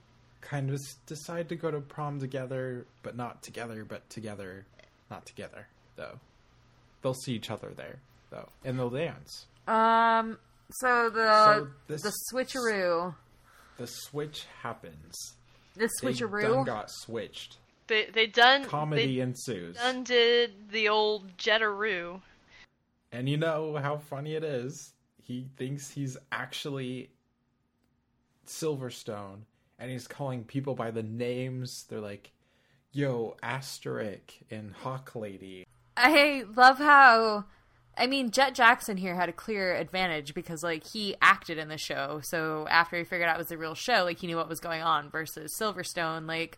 kind 0.53 0.69
of 0.69 0.79
decide 1.07 1.50
to 1.50 1.55
go 1.55 1.72
to 1.72 1.79
prom 1.81 2.19
together, 2.19 2.86
but 3.01 3.15
not 3.17 3.41
together, 3.41 3.83
but 3.83 4.07
together, 4.12 4.67
not 5.10 5.25
together, 5.25 5.65
though. 5.95 6.19
They'll 7.01 7.15
see 7.15 7.33
each 7.33 7.50
other 7.50 7.72
there, 7.75 8.00
though, 8.29 8.50
and 8.63 8.77
they'll 8.77 8.91
dance. 8.91 9.48
Um, 9.67 10.38
so 10.69 11.10
the 11.10 11.45
So 11.55 11.67
this- 11.88 12.03
the 12.03 12.13
switcheroo, 12.31 13.15
The 13.77 13.88
switch 13.88 14.45
happens. 14.62 15.15
the 15.74 15.89
They 16.01 16.13
done 16.13 16.29
switcheroo. 16.29 16.65
got 16.67 16.91
switched. 16.91 17.57
They 17.88 18.05
they 18.12 18.27
done 18.27 18.65
Comedy 18.65 19.15
they 19.15 19.22
ensues. 19.22 19.75
undid 19.81 20.69
the 20.69 20.88
old 20.88 21.36
Jetaroo. 21.38 22.22
And 23.12 23.27
you 23.27 23.38
know 23.38 23.75
how 23.77 23.98
funny 23.98 24.36
it 24.36 24.43
is. 24.43 24.93
He 25.24 25.48
thinks 25.57 25.89
he's 25.89 26.15
actually 26.31 27.10
Silverstone, 28.45 29.41
and 29.80 29.92
he's 29.92 30.08
calling 30.08 30.44
people 30.44 30.75
by 30.75 30.92
the 30.92 31.03
names. 31.03 31.86
They're 31.89 32.00
like, 32.00 32.32
"Yo, 32.92 33.36
Asterisk 33.44 34.34
and 34.50 34.74
Hawk 34.74 35.15
Lady." 35.15 35.65
I 35.98 36.44
love 36.56 36.77
how. 36.80 37.46
I 37.96 38.08
mean, 38.08 38.32
Jett 38.32 38.56
Jackson 38.56 38.98
here 38.98 39.13
had 39.13 39.30
a 39.30 39.34
clear 39.34 39.75
advantage 39.75 40.34
because, 40.34 40.63
like, 40.63 40.84
he 40.84 41.15
acted 41.22 41.60
in 41.60 41.68
the 41.68 41.77
show. 41.77 42.22
So 42.24 42.65
after 42.68 42.98
he 42.98 43.03
figured 43.03 43.30
out 43.30 43.36
it 43.36 43.38
was 43.38 43.51
a 43.51 43.58
real 43.58 43.75
show, 43.75 44.03
like, 44.03 44.18
he 44.18 44.25
knew 44.25 44.36
what 44.36 44.50
was 44.50 44.60
going 44.60 44.82
on. 44.82 45.12
Versus 45.12 45.56
Silverstone, 45.56 46.27
like, 46.27 46.58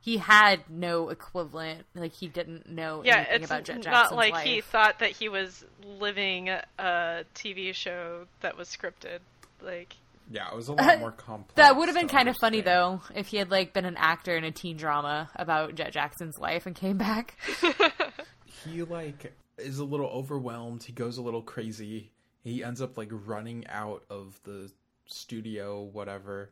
he 0.00 0.18
had 0.18 0.60
no 0.70 1.08
equivalent. 1.08 1.84
Like 1.94 2.12
he 2.12 2.28
didn't 2.28 2.68
know 2.68 3.02
Yeah, 3.04 3.16
anything 3.16 3.34
it's 3.42 3.46
about 3.46 3.64
Jett 3.64 3.84
not 3.84 4.14
like 4.14 4.32
life. 4.32 4.46
he 4.46 4.60
thought 4.60 5.00
that 5.00 5.10
he 5.10 5.28
was 5.28 5.64
living 5.84 6.48
a 6.48 7.24
TV 7.34 7.74
show 7.74 8.26
that 8.40 8.56
was 8.56 8.68
scripted. 8.68 9.18
Like, 9.60 9.96
Yeah, 10.30 10.48
it 10.48 10.56
was 10.56 10.68
a 10.68 10.72
lot 10.74 10.98
more 11.00 11.12
complex. 11.12 11.54
That 11.54 11.76
would 11.76 11.88
have 11.88 11.96
been 11.96 12.08
kind 12.08 12.28
of 12.28 12.36
funny 12.40 12.60
though 12.60 13.02
if 13.14 13.28
he 13.28 13.38
had 13.38 13.50
like 13.50 13.72
been 13.72 13.84
an 13.84 13.96
actor 13.96 14.36
in 14.36 14.44
a 14.44 14.50
teen 14.50 14.76
drama 14.76 15.30
about 15.36 15.74
Jett 15.74 15.92
Jackson's 15.92 16.38
life 16.38 16.66
and 16.66 16.74
came 16.74 16.98
back. 16.98 17.36
he 18.64 18.82
like 18.82 19.32
is 19.56 19.78
a 19.78 19.84
little 19.84 20.08
overwhelmed. 20.08 20.82
He 20.82 20.92
goes 20.92 21.18
a 21.18 21.22
little 21.22 21.42
crazy. 21.42 22.12
He 22.42 22.62
ends 22.62 22.80
up 22.80 22.96
like 22.96 23.10
running 23.10 23.66
out 23.68 24.04
of 24.10 24.38
the 24.44 24.70
studio 25.06 25.82
whatever. 25.82 26.50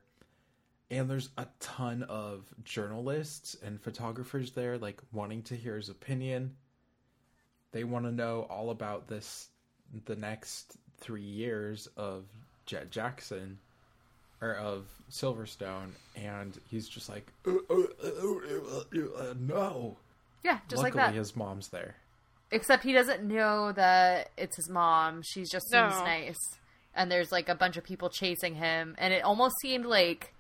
And 0.91 1.11
there's 1.11 1.31
a 1.37 1.47
ton 1.59 2.05
of 2.05 2.47
journalists 2.65 3.57
and 3.63 3.81
photographers 3.81 4.53
there 4.53 4.79
like 4.79 5.03
wanting 5.13 5.43
to 5.45 5.57
hear 5.57 5.77
his 5.77 5.89
opinion. 5.89 6.55
They 7.73 7.85
want 7.85 8.07
to 8.07 8.13
know 8.13 8.47
all 8.49 8.71
about 8.71 9.09
this 9.09 9.49
the 10.05 10.17
next 10.17 10.77
three 10.99 11.23
years 11.23 11.87
of 11.97 12.25
jett 12.65 12.91
jackson 12.91 13.59
or 14.41 14.55
of 14.55 14.85
silverstone 15.11 15.91
and 16.17 16.59
he's 16.71 16.89
just 16.89 17.09
like 17.09 17.27
"Uh, 17.47 17.53
uh, 17.71 17.75
uh, 18.05 18.09
uh, 18.09 19.21
uh, 19.31 19.35
no 19.39 19.97
yeah, 20.45 20.59
just 20.69 20.83
Luckily, 20.83 21.01
like 21.03 21.11
that. 21.13 21.15
his 21.15 21.35
mom's 21.35 21.69
there. 21.69 21.97
Except 22.53 22.85
he 22.85 22.93
doesn't 22.93 23.25
know 23.25 23.73
that 23.73 24.31
it's 24.37 24.55
his 24.57 24.71
mom. 24.71 25.23
She 25.25 25.41
just 25.43 25.69
seems 25.71 25.93
No. 25.95 26.05
nice. 26.05 26.39
And 26.95 27.11
there's 27.11 27.33
like 27.33 27.49
a 27.49 27.55
bunch 27.57 27.77
of 27.77 27.83
people 27.85 28.09
chasing 28.11 28.55
him, 28.55 28.95
and 28.99 29.13
it 29.13 29.25
almost 29.25 29.57
seemed 29.61 29.87
like 29.87 30.33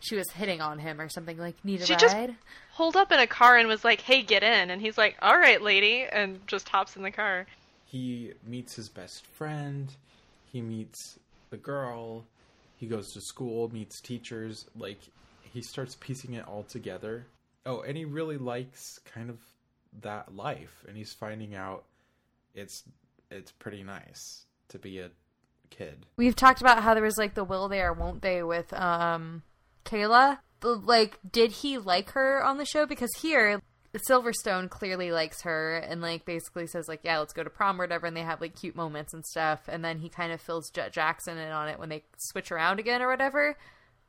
she 0.00 0.16
was 0.16 0.28
hitting 0.32 0.60
on 0.60 0.80
him 0.80 1.00
or 1.00 1.08
something. 1.08 1.38
Like, 1.38 1.64
need 1.64 1.80
a 1.80 1.86
She 1.86 1.94
just- 1.94 2.14
ride? 2.14 2.34
pulled 2.74 2.96
up 2.96 3.12
in 3.12 3.20
a 3.20 3.26
car 3.28 3.56
and 3.56 3.68
was 3.68 3.84
like, 3.84 4.00
"Hey, 4.00 4.22
get 4.22 4.42
in," 4.42 4.70
and 4.70 4.80
he's 4.82 4.98
like, 4.98 5.16
"All 5.22 5.38
right, 5.38 5.62
lady," 5.62 6.02
and 6.04 6.44
just 6.48 6.68
hops 6.68 6.96
in 6.96 7.02
the 7.04 7.12
car. 7.12 7.46
He 7.86 8.32
meets 8.44 8.74
his 8.74 8.88
best 8.88 9.24
friend. 9.26 9.94
He 10.52 10.60
meets 10.60 11.18
the 11.50 11.56
girl. 11.56 12.24
He 12.76 12.86
goes 12.86 13.12
to 13.12 13.20
school, 13.20 13.68
meets 13.70 14.00
teachers. 14.00 14.66
Like, 14.76 15.00
he 15.42 15.62
starts 15.62 15.96
piecing 15.96 16.34
it 16.34 16.46
all 16.46 16.62
together. 16.62 17.26
Oh, 17.64 17.80
and 17.80 17.96
he 17.96 18.04
really 18.04 18.38
likes 18.38 19.00
kind 19.04 19.30
of 19.30 19.38
that 20.02 20.34
life, 20.34 20.84
and 20.86 20.96
he's 20.96 21.12
finding 21.12 21.54
out 21.54 21.84
it's 22.54 22.84
it's 23.30 23.52
pretty 23.52 23.82
nice 23.82 24.46
to 24.68 24.78
be 24.78 25.00
a 25.00 25.10
kid. 25.70 26.06
We've 26.16 26.36
talked 26.36 26.60
about 26.60 26.82
how 26.82 26.94
there 26.94 27.02
was 27.02 27.18
like 27.18 27.34
the 27.34 27.44
will 27.44 27.68
they 27.68 27.80
or 27.80 27.92
won't 27.92 28.22
they 28.22 28.42
with 28.42 28.72
um 28.72 29.42
Kayla. 29.84 30.38
Like, 30.62 31.18
did 31.30 31.52
he 31.52 31.78
like 31.78 32.10
her 32.12 32.42
on 32.42 32.58
the 32.58 32.64
show? 32.64 32.86
Because 32.86 33.10
here, 33.20 33.60
Silverstone 34.02 34.68
clearly 34.68 35.12
likes 35.12 35.42
her 35.42 35.76
and 35.76 36.00
like 36.00 36.24
basically 36.24 36.66
says 36.66 36.88
like, 36.88 37.00
yeah, 37.02 37.18
let's 37.18 37.32
go 37.32 37.44
to 37.44 37.50
prom 37.50 37.80
or 37.80 37.84
whatever, 37.84 38.06
and 38.06 38.16
they 38.16 38.22
have 38.22 38.40
like 38.40 38.54
cute 38.54 38.76
moments 38.76 39.14
and 39.14 39.24
stuff. 39.24 39.68
And 39.68 39.84
then 39.84 39.98
he 39.98 40.08
kind 40.08 40.32
of 40.32 40.40
fills 40.40 40.70
Jett 40.70 40.92
Jackson 40.92 41.38
in 41.38 41.50
on 41.50 41.68
it 41.68 41.78
when 41.78 41.88
they 41.88 42.04
switch 42.18 42.50
around 42.50 42.78
again 42.78 43.02
or 43.02 43.08
whatever. 43.08 43.56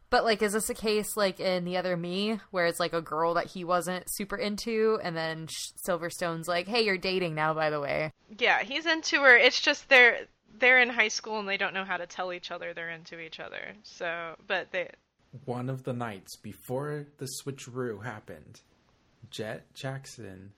But 0.10 0.24
like, 0.24 0.42
is 0.42 0.54
this 0.54 0.70
a 0.70 0.74
case 0.74 1.18
like 1.18 1.40
in 1.40 1.66
the 1.66 1.78
other 1.78 1.98
me 1.98 2.40
where 2.52 2.66
it's 2.66 2.80
like 2.80 2.94
a 2.94 3.02
girl 3.02 3.34
that 3.34 3.48
he 3.48 3.64
wasn't 3.64 4.06
super 4.08 4.38
into, 4.38 5.00
and 5.04 5.18
then 5.18 5.48
Silverstone's 5.86 6.48
like, 6.48 6.68
hey, 6.68 6.82
you're 6.84 6.98
dating 6.98 7.36
now, 7.36 7.54
by 7.54 7.70
the 7.70 7.82
way. 7.82 8.14
Yeah, 8.38 8.64
he's 8.64 8.86
into 8.86 9.22
her. 9.22 9.36
It's 9.36 9.60
just 9.60 9.90
they're 9.90 10.28
they're 10.60 10.80
in 10.80 10.90
high 10.90 11.10
school 11.10 11.40
and 11.40 11.48
they 11.48 11.58
don't 11.58 11.74
know 11.74 11.84
how 11.84 11.98
to 11.98 12.08
tell 12.08 12.34
each 12.34 12.52
other 12.52 12.74
they're 12.74 12.90
into 12.90 13.20
each 13.20 13.40
other. 13.40 13.74
So, 13.84 14.36
but 14.48 14.72
they 14.72 14.90
One 15.46 15.70
of 15.70 15.84
the 15.84 15.94
nights 15.94 16.36
before 16.38 17.06
the 17.18 17.28
switcheroo 17.44 18.04
happened, 18.04 18.62
Jett 19.30 19.74
Jackson 19.74 20.52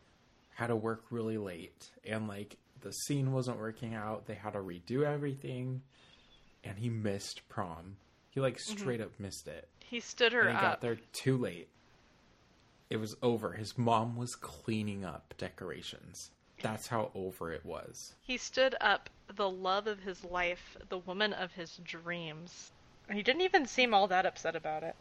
had 0.55 0.67
to 0.67 0.75
work 0.75 1.05
really 1.09 1.37
late, 1.37 1.89
and 2.05 2.27
like 2.27 2.57
the 2.81 2.91
scene 2.91 3.31
wasn't 3.31 3.59
working 3.59 3.93
out. 3.93 4.25
They 4.25 4.35
had 4.35 4.53
to 4.53 4.59
redo 4.59 5.03
everything, 5.03 5.81
and 6.63 6.77
he 6.77 6.89
missed 6.89 7.47
prom. 7.49 7.97
He 8.29 8.39
like 8.39 8.57
mm-hmm. 8.57 8.77
straight 8.77 9.01
up 9.01 9.11
missed 9.19 9.47
it, 9.47 9.67
he 9.89 9.99
stood 9.99 10.33
her 10.33 10.41
and 10.41 10.55
he 10.55 10.61
got 10.61 10.81
there 10.81 10.97
too 11.13 11.37
late. 11.37 11.67
It 12.91 12.97
was 12.97 13.15
over. 13.23 13.53
His 13.53 13.77
mom 13.77 14.15
was 14.15 14.35
cleaning 14.35 15.03
up 15.03 15.33
decorations. 15.37 16.29
That's 16.61 16.87
how 16.87 17.11
over 17.15 17.51
it 17.51 17.65
was. 17.65 18.13
He 18.21 18.37
stood 18.37 18.75
up 18.81 19.09
the 19.35 19.49
love 19.49 19.87
of 19.87 20.01
his 20.01 20.23
life, 20.23 20.77
the 20.89 20.97
woman 20.97 21.33
of 21.33 21.53
his 21.53 21.79
dreams. 21.83 22.71
And 23.07 23.17
he 23.17 23.23
didn't 23.23 23.41
even 23.41 23.65
seem 23.65 23.93
all 23.93 24.07
that 24.07 24.25
upset 24.25 24.55
about 24.55 24.83
it. 24.83 24.95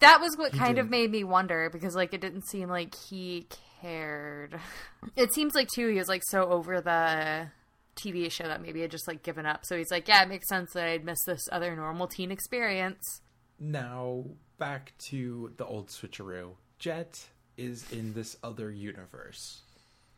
That 0.00 0.20
was 0.20 0.36
what 0.36 0.52
He 0.52 0.58
kind 0.58 0.78
of 0.78 0.86
didn't. 0.86 0.90
made 0.90 1.10
me 1.10 1.24
wonder 1.24 1.70
because 1.70 1.94
like 1.94 2.12
it 2.14 2.20
didn't 2.20 2.48
seem 2.48 2.68
like 2.68 2.94
he 2.94 3.46
cared. 3.80 4.58
It 5.16 5.32
seems 5.32 5.54
like 5.54 5.68
too 5.68 5.88
he 5.88 5.98
was 5.98 6.08
like 6.08 6.22
so 6.28 6.44
over 6.50 6.80
the 6.82 7.48
TV 7.96 8.30
show 8.30 8.44
that 8.44 8.60
maybe 8.62 8.82
had 8.82 8.90
just 8.90 9.08
like 9.08 9.22
given 9.22 9.46
up. 9.46 9.64
So 9.64 9.76
he's 9.76 9.90
like, 9.90 10.08
yeah, 10.08 10.22
it 10.22 10.28
makes 10.28 10.48
sense 10.48 10.72
that 10.74 10.86
I'd 10.86 11.04
miss 11.04 11.24
this 11.24 11.48
other 11.50 11.74
normal 11.74 12.06
teen 12.06 12.30
experience. 12.30 13.22
Now 13.58 14.24
back 14.58 14.92
to 15.08 15.52
the 15.56 15.64
old 15.66 15.88
switcheroo. 15.88 16.50
Jet 16.78 17.26
is 17.56 17.90
in 17.92 18.12
this 18.14 18.36
other 18.42 18.70
universe 18.70 19.62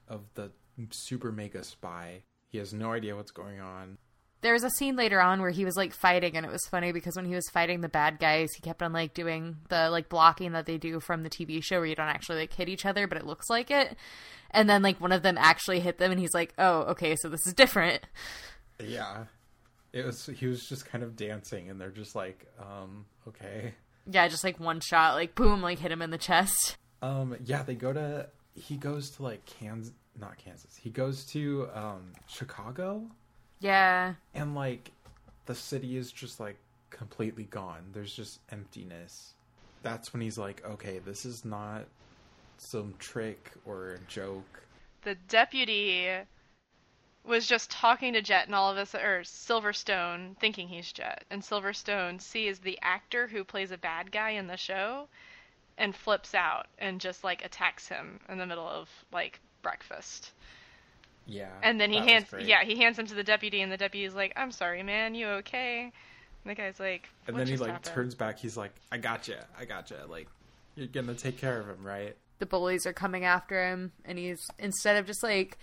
of 0.09 0.23
the 0.35 0.51
super 0.91 1.31
mega 1.33 1.63
spy. 1.65 2.23
He 2.51 2.59
has 2.59 2.73
no 2.73 2.93
idea 2.93 3.17
what's 3.17 3.31
going 3.33 3.61
on. 3.61 3.99
There 4.43 4.53
was 4.53 4.65
a 4.65 4.71
scene 4.71 4.97
later 4.97 5.21
on 5.21 5.41
where 5.41 5.51
he 5.51 5.65
was 5.65 5.77
like 5.77 5.95
fighting, 5.95 6.37
and 6.37 6.45
it 6.45 6.53
was 6.53 6.67
funny 6.71 6.93
because 6.93 7.17
when 7.17 7.25
he 7.25 7.35
was 7.35 7.49
fighting 7.51 7.81
the 7.81 7.89
bad 7.89 8.19
guys, 8.19 8.53
he 8.55 8.61
kept 8.61 8.83
on 8.83 8.93
like 8.93 9.15
doing 9.15 9.57
the 9.69 9.89
like 9.89 10.09
blocking 10.09 10.53
that 10.53 10.67
they 10.67 10.79
do 10.79 11.01
from 11.01 11.23
the 11.23 11.31
TV 11.31 11.63
show 11.63 11.79
where 11.79 11.87
you 11.87 11.95
don't 11.95 12.09
actually 12.09 12.41
like 12.41 12.53
hit 12.53 12.69
each 12.69 12.85
other, 12.85 13.07
but 13.07 13.19
it 13.19 13.27
looks 13.27 13.49
like 13.49 13.71
it. 13.71 13.97
And 14.51 14.69
then 14.69 14.83
like 14.83 15.01
one 15.01 15.13
of 15.13 15.23
them 15.23 15.39
actually 15.39 15.81
hit 15.81 15.99
them, 15.99 16.11
and 16.11 16.21
he's 16.21 16.35
like, 16.35 16.53
"Oh, 16.59 16.81
okay, 16.91 17.17
so 17.17 17.29
this 17.29 17.47
is 17.47 17.55
different." 17.55 18.03
Yeah. 18.81 19.25
It 19.93 20.07
was 20.07 20.27
he 20.27 20.47
was 20.47 20.67
just 20.67 20.87
kind 20.87 21.05
of 21.05 21.17
dancing 21.17 21.69
and 21.69 21.81
they're 21.81 21.91
just 21.91 22.15
like, 22.15 22.47
um, 22.59 23.05
okay. 23.29 23.75
Yeah, 24.11 24.27
just 24.29 24.43
like 24.43 24.59
one 24.59 24.81
shot, 24.81 25.15
like 25.15 25.35
boom, 25.35 25.61
like 25.61 25.79
hit 25.79 25.93
him 25.93 26.03
in 26.03 26.11
the 26.11 26.19
chest. 26.19 26.77
Um 27.03 27.37
yeah, 27.45 27.63
they 27.63 27.75
go 27.75 27.93
to 27.93 28.29
he 28.55 28.77
goes 28.77 29.11
to 29.11 29.23
like 29.23 29.45
Kansas 29.45 29.93
not 30.19 30.39
Kansas. 30.39 30.77
He 30.77 30.91
goes 30.91 31.25
to 31.27 31.69
um 31.75 32.13
Chicago 32.27 33.07
Yeah, 33.63 34.15
and 34.35 34.55
like 34.57 34.91
the 35.47 35.55
city 35.55 35.97
is 35.97 36.11
just 36.11 36.41
like 36.41 36.57
completely 36.91 37.45
gone. 37.45 37.85
There's 37.93 38.15
just 38.15 38.41
emptiness. 38.51 39.35
That's 39.83 40.13
when 40.13 40.21
he's 40.21 40.37
like, 40.37 40.65
okay, 40.65 40.99
this 40.99 41.25
is 41.25 41.45
not 41.45 41.85
some 42.59 42.95
trick 42.99 43.53
or 43.65 43.93
a 43.93 43.99
joke. 44.09 44.63
The 45.03 45.15
deputy 45.29 46.09
was 47.25 47.47
just 47.47 47.71
talking 47.71 48.15
to 48.15 48.23
Jett 48.23 48.47
and 48.47 48.55
all 48.55 48.71
of 48.71 48.79
us, 48.79 48.95
or 48.97 49.23
Silverstone, 49.23 50.37
thinking 50.39 50.67
he's 50.67 50.93
Jett, 50.93 51.25
and 51.31 51.41
Silverstone 51.41 52.21
sees 52.21 52.59
the 52.59 52.79
actor 52.83 53.29
who 53.29 53.45
plays 53.45 53.71
a 53.71 53.79
bad 53.79 54.11
guy 54.11 54.31
in 54.31 54.49
the 54.49 54.57
show, 54.57 55.07
and 55.79 55.95
flips 55.95 56.35
out 56.35 56.67
and 56.79 57.01
just 57.01 57.23
like 57.23 57.45
attacks 57.45 57.89
him 57.89 58.19
in 58.29 58.39
the 58.39 58.47
middle 58.47 58.67
of 58.67 58.89
like 59.13 59.39
breakfast. 59.63 60.33
Yeah. 61.27 61.51
And 61.63 61.81
then 61.81 61.91
he 61.91 61.99
hands, 61.99 62.27
yeah, 62.41 62.65
he 62.65 62.77
hands 62.77 62.99
him 62.99 63.07
to 63.07 63.15
the 63.15 63.23
deputy, 63.25 63.61
and 63.63 63.71
the 63.71 63.77
deputy's 63.77 64.15
like, 64.15 64.33
"I'm 64.37 64.51
sorry, 64.51 64.83
man, 64.83 65.15
you 65.15 65.27
okay?" 65.29 65.93
And 66.45 66.51
the 66.51 66.55
guy's 66.55 66.81
like, 66.81 67.09
And 67.27 67.37
"What 67.37 67.47
then 67.47 67.49
he 67.49 67.57
like 67.57 67.71
happened?" 67.71 67.95
turns 67.95 68.15
back. 68.15 68.39
He's 68.39 68.57
like, 68.57 68.73
"I 68.91 68.97
got 68.97 69.27
gotcha, 69.27 69.47
I 69.57 69.65
got 69.65 69.89
gotcha." 69.89 70.07
Like, 70.09 70.29
you're 70.75 70.89
gonna 70.89 71.15
take 71.15 71.39
care 71.39 71.61
of 71.61 71.69
him, 71.69 71.85
right? 71.87 72.17
the 72.43 72.47
bullies 72.47 72.87
are 72.87 72.93
coming 72.93 73.25
after 73.25 73.65
him, 73.69 73.93
and 74.05 74.19
he's 74.19 74.41
instead 74.59 74.97
of 74.97 75.07
just 75.07 75.23
like, 75.23 75.59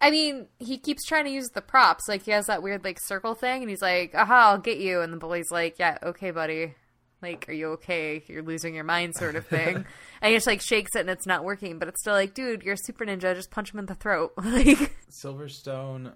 I 0.00 0.10
mean, 0.10 0.46
he 0.58 0.78
keeps 0.78 1.04
trying 1.04 1.26
to 1.26 1.30
use 1.30 1.48
the 1.50 1.60
props. 1.60 2.08
Like 2.08 2.22
he 2.22 2.30
has 2.30 2.46
that 2.46 2.62
weird 2.62 2.84
like 2.84 2.98
circle 2.98 3.34
thing, 3.34 3.60
and 3.62 3.68
he's 3.68 3.82
like, 3.82 4.14
"Aha, 4.14 4.52
I'll 4.52 4.58
get 4.58 4.78
you," 4.78 5.02
and 5.02 5.12
the 5.12 5.18
bully's 5.18 5.50
like, 5.50 5.78
"Yeah, 5.78 5.98
okay, 6.02 6.30
buddy." 6.30 6.74
Like, 7.22 7.48
are 7.48 7.52
you 7.52 7.68
okay? 7.68 8.22
You're 8.26 8.42
losing 8.42 8.74
your 8.74 8.84
mind, 8.84 9.14
sort 9.14 9.36
of 9.36 9.46
thing. 9.46 9.76
and 10.20 10.30
he 10.30 10.34
just 10.34 10.46
like 10.46 10.60
shakes 10.60 10.94
it, 10.96 11.00
and 11.00 11.10
it's 11.10 11.26
not 11.26 11.44
working. 11.44 11.78
But 11.78 11.88
it's 11.88 12.00
still 12.00 12.14
like, 12.14 12.34
dude, 12.34 12.62
you're 12.62 12.74
a 12.74 12.78
super 12.78 13.04
ninja. 13.06 13.34
Just 13.34 13.50
punch 13.50 13.72
him 13.72 13.78
in 13.78 13.86
the 13.86 13.94
throat. 13.94 14.32
like, 14.44 14.96
Silverstone 15.10 16.12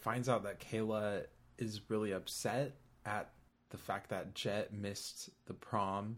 finds 0.00 0.28
out 0.28 0.44
that 0.44 0.60
Kayla 0.60 1.24
is 1.58 1.80
really 1.88 2.12
upset 2.12 2.76
at 3.04 3.30
the 3.70 3.78
fact 3.78 4.10
that 4.10 4.34
Jett 4.34 4.72
missed 4.72 5.30
the 5.46 5.54
prom. 5.54 6.16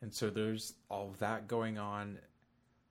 And 0.00 0.12
so 0.12 0.30
there's 0.30 0.74
all 0.90 1.10
of 1.10 1.18
that 1.20 1.48
going 1.48 1.78
on, 1.78 2.18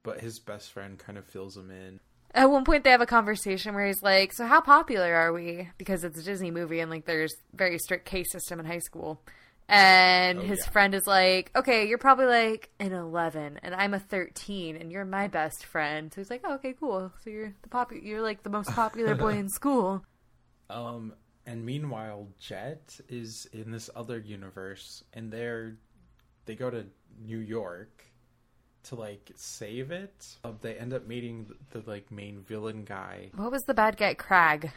but 0.03 0.22
his 0.22 0.39
best 0.39 0.72
friend 0.72 0.98
kind 0.98 1.17
of 1.17 1.25
fills 1.25 1.57
him 1.57 1.69
in. 1.69 2.00
At 2.36 2.50
one 2.50 2.65
point, 2.65 2.83
they 2.83 2.89
have 2.89 3.01
a 3.01 3.05
conversation 3.05 3.75
where 3.75 3.86
he's 3.86 4.01
like, 4.01 4.33
"So 4.33 4.48
how 4.48 4.60
popular 4.62 5.13
are 5.13 5.31
we?" 5.31 5.69
Because 5.77 6.03
it's 6.03 6.19
a 6.19 6.24
Disney 6.24 6.50
movie, 6.50 6.79
and 6.79 6.89
like 6.89 7.05
there's 7.05 7.36
very 7.53 7.77
strict 7.77 8.05
case 8.05 8.31
system 8.31 8.60
in 8.60 8.65
high 8.65 8.79
school. 8.79 9.22
And 9.70 10.39
Oh, 10.39 10.41
his 10.41 10.60
yeah. 10.60 10.72
friend 10.72 10.93
is 10.93 11.08
like, 11.08 11.51
"Okay, 11.55 11.88
you're 11.88 11.98
probably 11.98 12.25
like 12.25 12.70
an 12.79 12.91
11, 12.93 13.60
and 13.63 13.74
I'm 13.74 13.93
a 13.93 14.00
13, 14.00 14.75
and 14.75 14.91
you're 14.91 15.05
my 15.05 15.27
best 15.27 15.65
friend." 15.65 16.13
So 16.13 16.22
he's 16.22 16.29
like, 16.29 16.41
oh, 16.43 16.55
"Okay, 16.55 16.74
cool. 16.79 17.12
So 17.24 17.29
you're 17.29 17.53
the 17.62 17.70
pop, 17.70 17.91
you're 17.93 18.22
like 18.22 18.43
the 18.43 18.50
most 18.50 18.70
popular 18.72 19.15
boy 19.15 19.34
in 19.38 19.50
school." 19.60 20.03
Um, 20.70 21.13
and 21.46 21.65
meanwhile, 21.65 22.27
Jett 22.39 23.00
is 23.10 23.48
in 23.53 23.72
this 23.72 23.89
other 23.96 24.20
universe, 24.20 25.03
and 25.13 25.32
they're 25.32 25.77
they 26.46 26.55
go 26.55 26.70
to 26.70 26.86
New 27.25 27.39
York, 27.39 28.03
to 28.84 28.96
like 28.96 29.32
save 29.36 29.91
it. 29.91 30.36
Uh, 30.43 30.51
they 30.62 30.75
end 30.75 30.93
up 30.93 31.08
meeting 31.08 31.48
the, 31.72 31.79
the 31.79 31.89
like 31.89 32.12
main 32.12 32.41
villain 32.41 32.84
guy. 32.84 33.32
What 33.36 33.51
was 33.51 33.63
the 33.63 33.74
bad 33.74 33.98
guy? 33.98 34.13
Crag. 34.13 34.72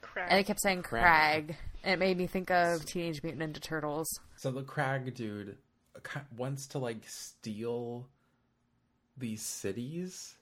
Crap. 0.00 0.28
And 0.30 0.38
I 0.38 0.42
kept 0.42 0.60
saying 0.60 0.82
Crag. 0.82 1.46
Crag. 1.46 1.56
And 1.84 1.92
it 1.92 1.98
made 1.98 2.16
me 2.16 2.26
think 2.26 2.50
of 2.50 2.86
Teenage 2.86 3.22
Mutant 3.22 3.54
Ninja 3.54 3.60
Turtles. 3.60 4.18
So 4.36 4.50
the 4.50 4.62
crag 4.62 5.14
dude 5.14 5.58
wants 6.36 6.66
to 6.68 6.78
like 6.78 7.06
steal 7.06 8.08
these 9.18 9.42
cities 9.42 10.34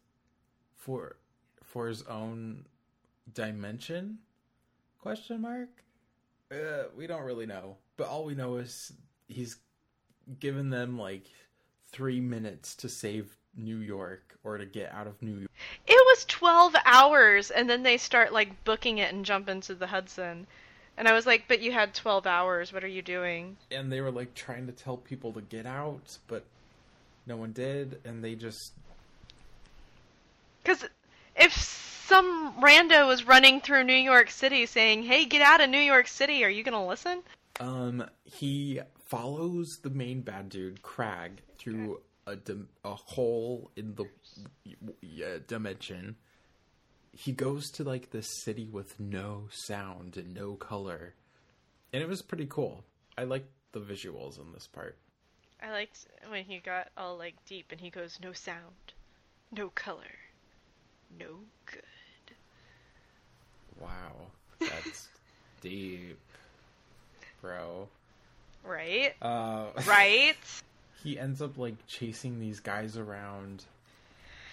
for 0.76 1.16
for 1.64 1.88
his 1.88 2.02
own 2.04 2.64
dimension? 3.34 4.18
Question 5.00 5.40
mark. 5.40 5.68
Uh, 6.52 6.84
we 6.96 7.06
don't 7.06 7.22
really 7.22 7.46
know, 7.46 7.76
but 7.96 8.06
all 8.06 8.24
we 8.24 8.34
know 8.34 8.56
is 8.56 8.92
he's 9.26 9.56
given 10.38 10.70
them 10.70 10.98
like 10.98 11.26
three 11.90 12.20
minutes 12.20 12.76
to 12.76 12.88
save 12.88 13.36
New 13.56 13.78
York 13.78 14.38
or 14.44 14.58
to 14.58 14.66
get 14.66 14.92
out 14.92 15.06
of 15.06 15.20
New 15.22 15.38
York. 15.38 15.50
It 15.86 16.06
was 16.06 16.24
12 16.26 16.74
hours, 16.84 17.50
and 17.50 17.68
then 17.68 17.82
they 17.82 17.96
start 17.96 18.32
like 18.32 18.64
booking 18.64 18.98
it 18.98 19.12
and 19.12 19.24
jump 19.24 19.48
into 19.48 19.74
the 19.74 19.86
Hudson. 19.86 20.46
And 20.96 21.08
I 21.08 21.12
was 21.14 21.26
like, 21.26 21.44
but 21.48 21.60
you 21.62 21.72
had 21.72 21.94
12 21.94 22.26
hours. 22.26 22.72
What 22.72 22.84
are 22.84 22.88
you 22.88 23.02
doing? 23.02 23.56
and 23.70 23.90
they 23.90 24.00
were 24.00 24.10
like 24.10 24.34
trying 24.34 24.66
to 24.66 24.72
tell 24.72 24.96
people 24.96 25.32
to 25.32 25.40
get 25.40 25.66
out, 25.66 26.18
but 26.28 26.44
no 27.26 27.36
one 27.36 27.52
did, 27.52 28.00
and 28.04 28.22
they 28.22 28.34
just 28.34 28.72
Because 30.62 30.84
if 31.36 31.52
some 31.54 32.54
rando 32.60 33.06
was 33.06 33.24
running 33.26 33.60
through 33.60 33.84
New 33.84 33.94
York 33.94 34.30
City 34.30 34.66
saying, 34.66 35.02
hey, 35.04 35.24
get 35.24 35.40
out 35.40 35.60
of 35.62 35.70
New 35.70 35.78
York 35.78 36.08
City, 36.08 36.44
are 36.44 36.50
you 36.50 36.62
going 36.62 36.74
to 36.80 36.86
listen? 36.88 37.22
um 37.60 38.02
he 38.24 38.80
follows 39.08 39.78
the 39.82 39.90
main 39.90 40.22
bad 40.22 40.48
dude 40.48 40.80
Crag 40.82 41.32
through 41.58 42.00
a 42.26 42.34
dim- 42.34 42.68
a 42.84 42.94
hole 42.94 43.70
in 43.76 43.94
the 43.94 44.06
yeah, 45.02 45.36
dimension. 45.46 46.16
He 47.14 47.32
goes 47.32 47.70
to 47.72 47.84
like 47.84 48.10
this 48.10 48.42
city 48.42 48.68
with 48.70 48.98
no 48.98 49.44
sound 49.50 50.16
and 50.16 50.34
no 50.34 50.54
color, 50.54 51.14
and 51.92 52.02
it 52.02 52.08
was 52.08 52.22
pretty 52.22 52.46
cool. 52.46 52.84
I 53.18 53.24
liked 53.24 53.48
the 53.72 53.80
visuals 53.80 54.40
in 54.40 54.52
this 54.52 54.66
part. 54.66 54.96
I 55.62 55.70
liked 55.70 56.06
when 56.28 56.44
he 56.44 56.58
got 56.58 56.88
all 56.96 57.16
like 57.16 57.34
deep 57.46 57.66
and 57.70 57.80
he 57.80 57.90
goes, 57.90 58.18
no 58.22 58.32
sound, 58.32 58.94
no 59.54 59.68
color, 59.68 60.16
no 61.18 61.40
good. 61.66 61.82
Wow, 63.78 64.26
that's 64.58 65.08
deep, 65.60 66.18
bro. 67.40 67.88
Right? 68.64 69.14
Uh, 69.20 69.66
Right? 69.86 70.36
he 71.04 71.18
ends 71.18 71.42
up 71.42 71.58
like 71.58 71.74
chasing 71.88 72.38
these 72.38 72.60
guys 72.60 72.96
around 72.96 73.64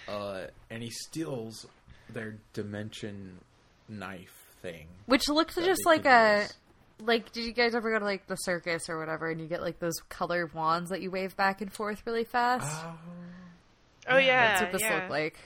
uh 0.07 0.45
and 0.71 0.81
he 0.81 0.89
steals 0.89 1.67
their 2.13 2.37
dimension 2.53 3.39
knife 3.87 4.45
thing 4.61 4.87
Which 5.05 5.27
looked 5.29 5.55
that 5.55 5.65
just 5.65 5.85
like 5.85 6.05
a. 6.05 6.41
use. 6.43 6.53
Like, 7.01 7.31
did 7.31 7.45
you 7.45 7.53
guys 7.53 7.75
ever 7.75 7.91
go 7.93 7.99
to 7.99 8.03
like 8.05 8.27
the 8.27 8.35
circus 8.35 8.89
or 8.89 8.99
whatever, 8.99 9.29
and 9.29 9.39
you 9.39 9.47
get 9.47 9.61
like 9.61 9.79
those 9.79 9.95
color 10.09 10.49
wands 10.53 10.89
that 10.89 11.01
you 11.01 11.09
wave 11.11 11.35
back 11.37 11.61
and 11.61 11.71
forth 11.71 12.03
really 12.05 12.25
fast? 12.25 12.67
oh 12.85 12.93
Oh 14.09 14.17
yeah, 14.17 14.49
That's 14.49 14.61
what 14.63 14.71
this 14.73 14.81
yeah. 14.81 14.95
looked 14.95 15.09
like. 15.11 15.37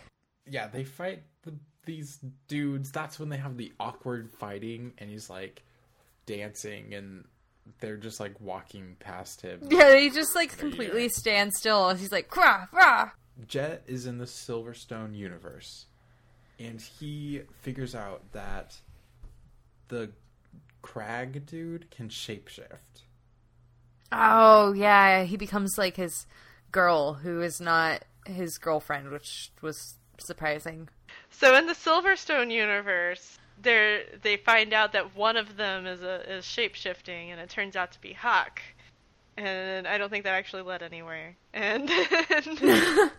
yeah 0.48 0.68
they 0.68 0.84
fight 0.84 1.22
the, 1.44 1.54
these 1.86 2.18
dudes 2.48 2.92
that's 2.92 3.20
when 3.20 3.30
they 3.30 3.38
have 3.38 3.58
the 3.58 3.72
awkward 3.80 4.32
fighting 4.40 4.94
and 4.98 5.10
he's 5.10 5.30
like 5.30 5.62
dancing 6.26 6.94
and 6.94 7.26
they're 7.80 7.98
just 7.98 8.20
like 8.20 8.40
walking 8.42 8.96
past 9.00 9.42
him 9.42 9.60
Yeah, 9.70 9.90
they 9.90 10.10
just 10.10 10.36
like 10.36 10.58
completely 10.58 11.10
stand 11.10 11.52
still. 11.54 11.90
and 11.90 12.00
He's 12.00 12.12
like, 12.12 12.30
"Crah, 12.30 12.66
rah." 12.72 13.12
Jett 13.48 13.84
is 13.88 14.06
in 14.06 14.18
the 14.18 14.26
Silverstone 14.26 15.16
universe, 15.16 15.86
and 16.60 16.80
he 16.82 17.42
figures 17.62 17.96
out 17.96 18.32
that 18.32 18.78
the 19.88 20.12
Crag 20.82 21.46
dude 21.46 21.90
can 21.92 22.10
shapeshift. 22.10 23.04
Oh 24.12 24.74
yeah, 24.74 25.24
he 25.24 25.38
becomes 25.38 25.78
like 25.78 25.96
his 25.96 26.28
girl, 26.72 27.14
who 27.14 27.42
is 27.42 27.62
not 27.62 28.04
his 28.26 28.58
girlfriend, 28.58 29.10
which 29.10 29.52
was 29.62 29.96
surprising. 30.20 30.90
So 31.30 31.56
in 31.56 31.68
the 31.68 31.74
Silverstone 31.74 32.52
universe, 32.52 33.40
they 33.62 34.04
they 34.22 34.38
find 34.38 34.74
out 34.74 34.92
that 34.92 35.16
one 35.16 35.38
of 35.38 35.58
them 35.58 35.88
is 35.88 36.02
a 36.02 36.38
is 36.38 36.46
shape 36.46 36.76
shifting, 36.76 37.32
and 37.32 37.40
it 37.40 37.50
turns 37.50 37.76
out 37.76 37.92
to 37.94 38.02
be 38.02 38.14
Hawk. 38.14 38.62
And 39.38 39.88
I 39.88 39.98
don't 39.98 40.10
think 40.10 40.26
that 40.26 40.34
actually 40.36 40.62
led 40.64 40.84
anywhere. 40.84 41.36
And 41.54 41.90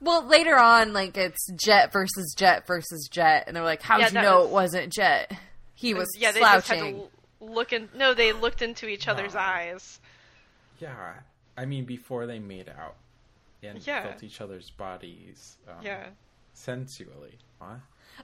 Well, 0.00 0.26
later 0.26 0.56
on, 0.56 0.92
like 0.92 1.16
it's 1.16 1.46
Jett 1.64 1.92
versus 1.92 2.34
Jett 2.36 2.66
versus 2.66 3.08
Jett, 3.10 3.44
and 3.46 3.56
they're 3.56 3.64
like, 3.64 3.82
"How'd 3.82 4.00
Yeah, 4.00 4.06
you 4.08 4.12
that 4.14 4.22
know 4.22 4.38
was- 4.40 4.46
it 4.48 4.52
wasn't 4.52 4.92
Jett? 4.92 5.32
He 5.74 5.94
was 5.94 6.08
yeah, 6.16 6.32
they 6.32 6.40
just 6.40 6.52
had 6.52 6.64
slouching." 6.64 6.94
to 6.94 7.00
l- 7.00 7.10
look 7.40 7.72
in. 7.72 7.88
No, 7.94 8.14
they 8.14 8.32
looked 8.32 8.62
into 8.62 8.86
each 8.88 9.08
other's 9.08 9.34
No. 9.34 9.40
eyes. 9.40 9.98
Yeah, 10.80 11.14
I 11.56 11.64
mean 11.66 11.84
before 11.84 12.26
they 12.26 12.38
made 12.38 12.68
out 12.68 12.94
and 13.62 13.84
Yeah. 13.86 14.04
felt 14.04 14.22
each 14.22 14.40
other's 14.40 14.70
bodies. 14.70 15.56
Um, 15.68 15.76
Yeah. 15.82 16.06
sensually. 16.54 17.38
Huh? 17.60 17.76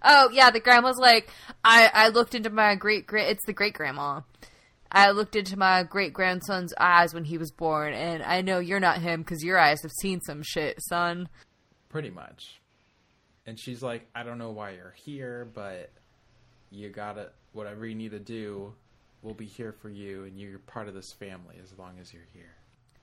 Oh 0.03 0.31
yeah, 0.33 0.51
the 0.51 0.61
grandma's 0.61 0.99
like, 0.99 1.31
I 1.65 1.91
I 1.93 2.09
looked 2.09 2.35
into 2.35 2.51
my 2.51 2.75
great 2.77 3.07
great. 3.07 3.29
It's 3.29 3.45
the 3.47 3.53
great 3.53 3.75
grandma. 3.75 4.21
I 4.91 5.11
looked 5.11 5.37
into 5.37 5.59
my 5.59 5.83
great 5.83 6.13
grandson's 6.13 6.73
eyes 6.79 7.13
when 7.13 7.25
he 7.25 7.39
was 7.39 7.51
born, 7.51 7.93
and 7.93 8.23
I 8.23 8.41
know 8.41 8.59
you're 8.59 8.81
not 8.81 9.03
him 9.03 9.23
because 9.23 9.43
your 9.43 9.59
eyes 9.59 9.83
have 9.83 9.93
seen 10.01 10.21
some 10.21 10.43
shit, 10.43 10.79
son. 10.83 11.29
Pretty 11.89 12.11
much. 12.11 12.61
And 13.47 13.59
she's 13.59 13.83
like, 13.83 14.07
I 14.15 14.23
don't 14.23 14.39
know 14.39 14.51
why 14.51 14.71
you're 14.71 14.95
here, 14.97 15.49
but 15.55 15.91
you 16.71 16.89
gotta 16.89 17.31
whatever 17.53 17.87
you 17.87 17.95
need 17.95 18.11
to 18.11 18.19
do. 18.19 18.75
We'll 19.23 19.35
be 19.35 19.47
here 19.47 19.73
for 19.73 19.89
you, 19.89 20.25
and 20.25 20.39
you're 20.39 20.59
part 20.59 20.89
of 20.89 20.95
this 20.95 21.13
family 21.13 21.57
as 21.63 21.77
long 21.79 21.99
as 22.01 22.13
you're 22.13 22.27
here. 22.33 22.55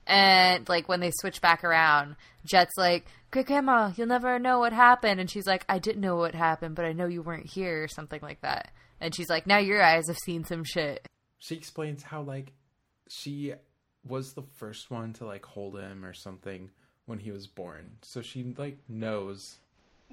And 0.05 0.67
like 0.67 0.89
when 0.89 0.99
they 0.99 1.11
switch 1.11 1.41
back 1.41 1.63
around, 1.63 2.15
Jett's 2.45 2.77
like, 2.77 3.05
"Great 3.31 3.47
grandma, 3.47 3.91
you'll 3.95 4.07
never 4.07 4.37
know 4.37 4.59
what 4.59 4.73
happened," 4.73 5.19
and 5.19 5.29
she's 5.29 5.47
like, 5.47 5.65
"I 5.69 5.79
didn't 5.79 6.01
know 6.01 6.17
what 6.17 6.35
happened, 6.35 6.75
but 6.75 6.85
I 6.85 6.93
know 6.93 7.07
you 7.07 7.21
weren't 7.21 7.49
here," 7.49 7.83
or 7.83 7.87
something 7.87 8.19
like 8.21 8.41
that. 8.41 8.71
And 8.99 9.15
she's 9.15 9.29
like, 9.29 9.47
"Now 9.47 9.57
your 9.57 9.81
eyes 9.81 10.07
have 10.07 10.17
seen 10.17 10.43
some 10.43 10.63
shit." 10.63 11.05
She 11.43 11.55
explains 11.55 12.03
how 12.03 12.21
like 12.21 12.53
she 13.09 13.53
was 14.07 14.31
the 14.33 14.43
first 14.55 14.89
one 14.89 15.11
to 15.13 15.25
like 15.25 15.45
hold 15.45 15.77
him 15.77 16.05
or 16.05 16.13
something 16.13 16.69
when 17.05 17.19
he 17.19 17.31
was 17.31 17.47
born 17.47 17.91
so 18.01 18.21
she 18.21 18.53
like 18.57 18.77
knows 18.87 19.57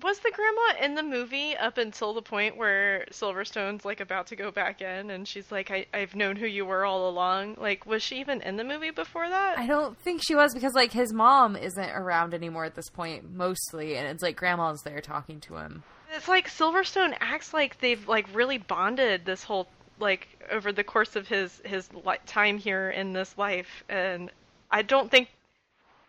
Was 0.02 0.18
the 0.20 0.32
grandma 0.32 0.84
in 0.84 0.94
the 0.96 1.02
movie 1.04 1.56
up 1.56 1.78
until 1.78 2.14
the 2.14 2.22
point 2.22 2.56
where 2.56 3.04
Silverstone's 3.12 3.84
like 3.84 4.00
about 4.00 4.26
to 4.28 4.36
go 4.36 4.50
back 4.50 4.80
in, 4.80 5.10
and 5.10 5.28
she's 5.28 5.52
like, 5.52 5.70
I- 5.70 5.86
"I've 5.92 6.14
known 6.16 6.36
who 6.36 6.46
you 6.46 6.64
were 6.64 6.84
all 6.86 7.08
along." 7.10 7.56
Like, 7.60 7.84
was 7.84 8.02
she 8.02 8.18
even 8.20 8.40
in 8.40 8.56
the 8.56 8.64
movie 8.64 8.92
before 8.92 9.28
that? 9.28 9.58
I 9.58 9.66
don't 9.66 9.98
think 9.98 10.22
she 10.24 10.34
was 10.34 10.54
because 10.54 10.72
like 10.74 10.92
his 10.92 11.12
mom 11.12 11.54
isn't 11.54 11.90
around 11.90 12.32
anymore 12.32 12.64
at 12.64 12.76
this 12.76 12.88
point, 12.88 13.30
mostly, 13.34 13.96
and 13.96 14.08
it's 14.08 14.22
like 14.22 14.36
grandma's 14.36 14.80
there 14.82 15.00
talking 15.02 15.38
to 15.40 15.56
him. 15.56 15.82
It's 16.16 16.28
like 16.28 16.48
Silverstone 16.48 17.14
acts 17.20 17.52
like 17.52 17.78
they've 17.80 18.08
like 18.08 18.26
really 18.34 18.58
bonded 18.58 19.26
this 19.26 19.44
whole 19.44 19.68
like 20.00 20.28
over 20.50 20.72
the 20.72 20.84
course 20.84 21.16
of 21.16 21.28
his 21.28 21.60
his 21.64 21.88
time 22.26 22.58
here 22.58 22.90
in 22.90 23.12
this 23.12 23.36
life, 23.38 23.84
and 23.88 24.30
I 24.70 24.82
don't 24.82 25.10
think 25.10 25.28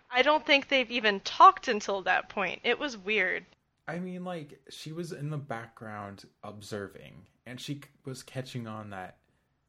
I 0.10 0.22
don't 0.24 0.46
think 0.46 0.68
they've 0.68 0.92
even 0.92 1.20
talked 1.22 1.68
until 1.68 2.02
that 2.04 2.30
point. 2.30 2.62
It 2.64 2.80
was 2.80 2.98
weird. 2.98 3.46
i 3.88 3.98
mean 4.00 4.24
like 4.24 4.60
she 4.70 4.92
was 4.92 5.12
in 5.12 5.30
the 5.30 5.38
background 5.38 6.26
observing 6.44 7.26
and 7.46 7.60
she 7.60 7.82
was 8.06 8.24
catching 8.24 8.68
on 8.68 8.92
that 8.92 9.18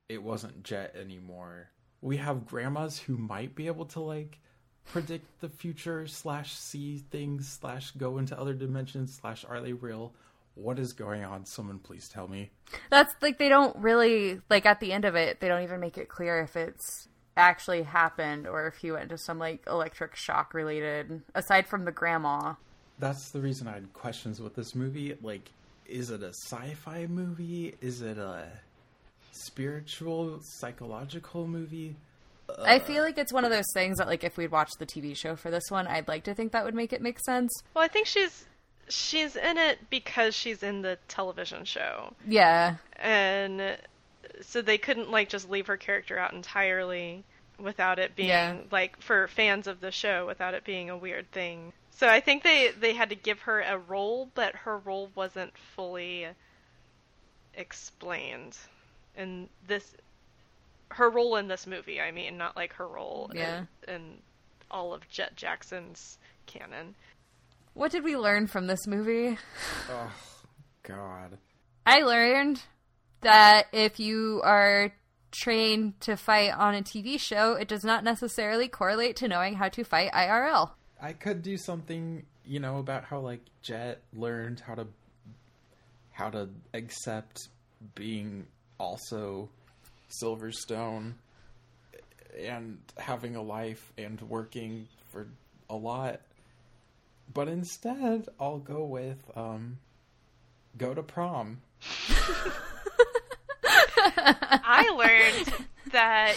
it 0.08 0.22
wasn't 0.22 0.62
jett 0.62 0.94
anymore 0.94 1.70
we 2.02 2.16
have 2.18 2.46
grandmas 2.46 2.98
who 2.98 3.16
might 3.16 3.54
be 3.54 3.66
able 3.66 3.86
to 3.86 4.00
like 4.00 4.38
predict 4.84 5.40
the 5.40 5.48
future 5.48 6.06
slash 6.06 6.52
see 6.52 6.98
things 6.98 7.48
slash 7.48 7.92
go 7.92 8.18
into 8.18 8.38
other 8.38 8.52
dimensions 8.54 9.18
slash 9.20 9.44
are 9.48 9.60
they 9.60 9.72
real 9.72 10.12
what 10.54 10.78
is 10.78 10.92
going 10.92 11.24
on 11.24 11.46
someone 11.46 11.78
please 11.78 12.08
tell 12.08 12.28
me 12.28 12.50
That's 12.90 13.14
like 13.22 13.38
they 13.38 13.48
don't 13.48 13.76
really 13.76 14.40
like 14.50 14.66
at 14.66 14.80
the 14.80 14.92
end 14.92 15.04
of 15.04 15.14
it, 15.14 15.40
they 15.40 15.48
don't 15.48 15.62
even 15.62 15.80
make 15.80 15.96
it 15.98 16.08
clear 16.08 16.40
if 16.40 16.56
it's 16.56 17.08
actually 17.36 17.82
happened 17.82 18.46
or 18.46 18.66
if 18.66 18.76
he 18.76 18.92
went 18.92 19.08
to 19.08 19.18
some 19.18 19.38
like 19.38 19.62
electric 19.66 20.14
shock 20.14 20.52
related 20.54 21.22
aside 21.34 21.66
from 21.66 21.84
the 21.84 21.92
grandma. 21.92 22.54
that's 22.98 23.30
the 23.30 23.40
reason 23.40 23.66
I 23.66 23.72
had 23.72 23.92
questions 23.94 24.40
with 24.40 24.54
this 24.54 24.74
movie. 24.74 25.16
Like, 25.22 25.50
is 25.86 26.10
it 26.10 26.22
a 26.22 26.28
sci-fi 26.28 27.06
movie? 27.06 27.74
Is 27.80 28.02
it 28.02 28.18
a 28.18 28.44
spiritual, 29.32 30.40
psychological 30.42 31.46
movie? 31.46 31.96
I 32.64 32.76
uh, 32.76 32.84
feel 32.84 33.02
like 33.02 33.16
it's 33.16 33.32
one 33.32 33.44
of 33.44 33.50
those 33.50 33.70
things 33.72 33.98
that 33.98 34.06
like 34.06 34.24
if 34.24 34.36
we'd 34.36 34.50
watched 34.50 34.78
the 34.78 34.86
TV 34.86 35.16
show 35.16 35.36
for 35.36 35.50
this 35.50 35.64
one, 35.70 35.86
I'd 35.86 36.08
like 36.08 36.24
to 36.24 36.34
think 36.34 36.52
that 36.52 36.64
would 36.64 36.74
make 36.74 36.92
it 36.92 37.00
make 37.00 37.18
sense. 37.20 37.50
Well, 37.74 37.84
I 37.84 37.88
think 37.88 38.06
she's 38.06 38.44
she's 38.88 39.36
in 39.36 39.58
it 39.58 39.78
because 39.90 40.34
she's 40.34 40.62
in 40.62 40.82
the 40.82 40.98
television 41.08 41.64
show, 41.64 42.12
Yeah. 42.26 42.76
and 42.96 43.78
so 44.40 44.62
they 44.62 44.78
couldn't 44.78 45.10
like 45.10 45.28
just 45.28 45.48
leave 45.50 45.66
her 45.68 45.76
character 45.76 46.18
out 46.18 46.32
entirely 46.32 47.24
without 47.58 47.98
it 47.98 48.16
being 48.16 48.28
Yeah. 48.28 48.56
like 48.70 49.00
for 49.00 49.28
fans 49.28 49.66
of 49.66 49.80
the 49.80 49.90
show 49.92 50.26
without 50.26 50.54
it 50.54 50.64
being 50.64 50.90
a 50.90 50.96
weird 50.96 51.30
thing 51.30 51.72
So 51.92 52.08
I 52.08 52.20
think 52.20 52.42
they 52.42 52.70
they 52.80 52.94
had 52.94 53.10
to 53.10 53.14
give 53.14 53.40
her 53.42 53.60
a 53.60 53.78
role, 53.78 54.28
but 54.34 54.54
her 54.56 54.78
role 54.78 55.10
wasn't 55.14 55.56
fully 55.76 56.26
explained. 57.54 58.56
And 59.16 59.48
this 59.66 59.94
her 60.90 61.08
role 61.08 61.36
in 61.36 61.48
this 61.48 61.66
movie, 61.66 62.00
I 62.00 62.10
mean, 62.10 62.36
not 62.36 62.56
like 62.56 62.74
her 62.74 62.88
role 62.88 63.30
Yeah. 63.34 63.64
in, 63.86 63.94
in 63.94 64.18
all 64.70 64.92
of 64.94 65.08
Jett 65.08 65.36
Jackson's 65.36 66.18
canon. 66.46 66.94
What 67.74 67.90
did 67.90 68.04
we 68.04 68.16
learn 68.16 68.46
from 68.46 68.66
this 68.66 68.86
movie? 68.86 69.38
Oh, 69.90 70.12
God. 70.82 71.38
I 71.86 72.02
learned 72.02 72.62
that 73.22 73.66
if 73.72 73.98
you 73.98 74.40
are 74.44 74.92
trained 75.30 75.98
to 76.00 76.16
fight 76.16 76.52
on 76.52 76.74
a 76.74 76.82
TV 76.82 77.18
show, 77.18 77.54
it 77.54 77.68
does 77.68 77.84
not 77.84 78.04
necessarily 78.04 78.68
correlate 78.68 79.16
to 79.16 79.28
knowing 79.28 79.54
how 79.54 79.68
to 79.70 79.84
fight 79.84 80.12
IRL. 80.12 80.70
I 81.00 81.14
could 81.14 81.42
do 81.42 81.56
something, 81.56 82.24
you 82.44 82.60
know, 82.60 82.78
about 82.78 83.04
how 83.04 83.20
like 83.20 83.40
Jett 83.62 84.02
learned 84.12 84.60
how 84.60 84.74
to 84.74 84.86
how 86.12 86.28
to 86.28 86.48
accept 86.74 87.48
being 87.94 88.46
also 88.78 89.48
Silverstone 90.22 91.14
and 92.38 92.78
having 92.98 93.34
a 93.34 93.42
life 93.42 93.92
and 93.96 94.20
working 94.22 94.86
for 95.10 95.26
a 95.70 95.76
lot. 95.76 96.20
But 97.32 97.48
instead, 97.48 98.28
I'll 98.40 98.58
go 98.58 98.84
with 98.84 99.18
um 99.36 99.78
go 100.76 100.94
to 100.94 101.02
prom. 101.02 101.60
I 103.64 104.88
learned 104.96 105.66
that 105.92 106.34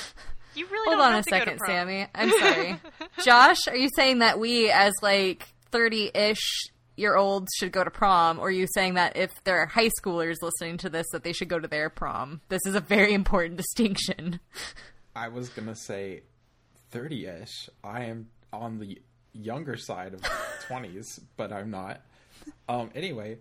you 0.55 0.65
really 0.67 0.86
Hold 0.95 0.99
don't 0.99 1.08
on 1.08 1.12
have 1.13 1.21
a 1.21 1.23
to 1.23 1.29
second. 1.29 1.60
Sammy. 1.65 2.08
I'm 2.15 2.29
sorry. 2.31 2.79
Josh, 3.23 3.67
are 3.67 3.75
you 3.75 3.89
saying 3.95 4.19
that 4.19 4.39
we, 4.39 4.69
as 4.71 4.93
like 5.01 5.47
30 5.71 6.12
ish 6.13 6.69
year 6.95 7.15
olds, 7.15 7.47
should 7.58 7.71
go 7.71 7.84
to 7.84 7.91
prom? 7.91 8.39
Or 8.39 8.47
are 8.47 8.51
you 8.51 8.67
saying 8.73 8.93
that 8.93 9.17
if 9.17 9.31
there 9.43 9.58
are 9.60 9.65
high 9.65 9.89
schoolers 10.01 10.36
listening 10.41 10.77
to 10.77 10.89
this, 10.89 11.05
that 11.12 11.23
they 11.23 11.34
should 11.34 11.49
go 11.49 11.60
to 11.60 11.67
their 11.67 11.89
prom? 11.89 12.41
This 12.49 12.62
is 12.65 12.75
a 12.75 12.79
very 12.79 13.13
important 13.13 13.58
distinction. 13.58 14.39
I 15.15 15.27
was 15.29 15.49
gonna 15.49 15.75
say 15.75 16.23
30 16.91 17.25
ish. 17.27 17.69
I 17.84 18.03
am 18.05 18.27
on 18.53 18.79
the 18.79 19.01
younger 19.36 19.78
side 19.78 20.13
of 20.13 20.21
20s, 20.69 21.19
but 21.38 21.52
I'm 21.52 21.71
not. 21.71 22.02
Um, 22.69 22.89
anyway, 22.95 23.38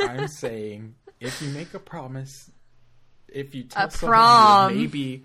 I'm 0.00 0.28
saying 0.40 0.94
if 1.20 1.40
you 1.42 1.48
make 1.50 1.74
a 1.74 1.78
promise, 1.78 2.50
if 3.28 3.54
you 3.54 3.64
tell 3.64 3.86
A 3.86 3.90
someone 3.90 4.16
prom. 4.18 4.76
maybe. 4.76 5.24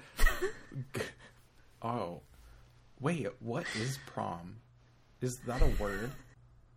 oh. 1.82 2.22
Wait, 3.00 3.28
what 3.40 3.66
is 3.76 4.00
prom? 4.08 4.56
Is 5.22 5.38
that 5.42 5.62
a 5.62 5.68
word? 5.82 6.10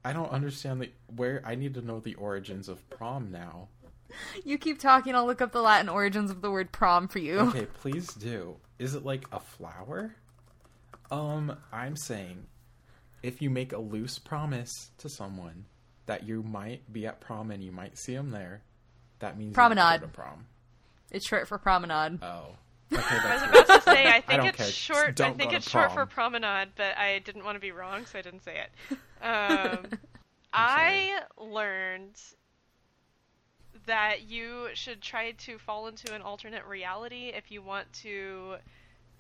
I 0.05 0.13
don't 0.13 0.31
understand 0.31 0.83
the 0.83 0.91
where 1.17 1.43
I 1.45 1.55
need 1.55 1.75
to 1.75 1.83
know 1.83 2.01
the 2.01 2.15
origins 2.15 2.69
of 2.69 2.89
prom 2.91 3.31
now. 3.31 3.69
You 4.45 4.59
keep 4.59 4.79
talking, 4.81 5.15
I'll 5.15 5.25
look 5.27 5.41
up 5.41 5.53
the 5.53 5.63
Latin 5.63 5.89
origins 5.89 6.31
of 6.31 6.43
the 6.43 6.51
word 6.51 6.73
prom 6.73 7.07
for 7.09 7.21
you. 7.21 7.39
Okay, 7.41 7.67
please 7.67 8.13
do. 8.15 8.57
Is 8.79 8.95
it 8.95 9.05
like 9.05 9.25
a 9.33 9.41
flower? 9.41 10.15
Um, 11.11 11.57
I'm 11.73 11.97
saying 11.97 12.47
if 13.23 13.43
you 13.43 13.51
make 13.51 13.73
a 13.73 13.79
loose 13.79 14.19
promise 14.19 14.91
to 14.99 15.09
someone 15.09 15.67
that 16.07 16.25
you 16.27 16.43
might 16.43 16.91
be 16.93 17.07
at 17.07 17.21
prom 17.21 17.51
and 17.51 17.63
you 17.63 17.73
might 17.73 17.99
see 17.99 18.15
them 18.15 18.31
there, 18.31 18.63
that 19.21 19.37
means 19.39 19.49
you 19.49 19.53
to 19.53 19.55
Promenade. 19.55 20.13
prom. 20.13 20.47
It's 21.11 21.27
short 21.27 21.47
for 21.49 21.59
promenade. 21.59 22.19
Oh, 22.23 22.57
okay, 22.93 23.03
I 23.09 23.35
was 23.35 23.43
about 23.43 23.67
to 23.85 23.91
say 23.91 24.07
I 24.07 24.21
think 24.21 24.41
don't 24.41 24.47
it's 24.49 24.57
care. 24.59 24.67
Short. 24.67 25.21
I 25.21 25.33
think 25.33 25.53
it's 25.53 25.69
short 25.69 25.93
for 25.93 26.07
promenade, 26.07 26.71
but 26.77 26.97
I 26.97 27.19
didn't 27.21 27.45
want 27.45 27.57
to 27.57 27.61
be 27.61 27.73
wrong, 27.73 28.07
so 28.07 28.19
I 28.19 28.23
didn't 28.23 28.43
say 28.45 28.57
it. 28.61 28.99
Um, 29.23 29.85
I 30.55 31.21
learned 31.37 32.17
that 33.85 34.23
you 34.23 34.69
should 34.73 35.03
try 35.03 35.33
to 35.33 35.59
fall 35.59 35.89
into 35.89 36.15
an 36.15 36.23
alternate 36.23 36.65
reality 36.67 37.31
if 37.35 37.51
you 37.51 37.61
want 37.61 37.93
to 38.03 38.55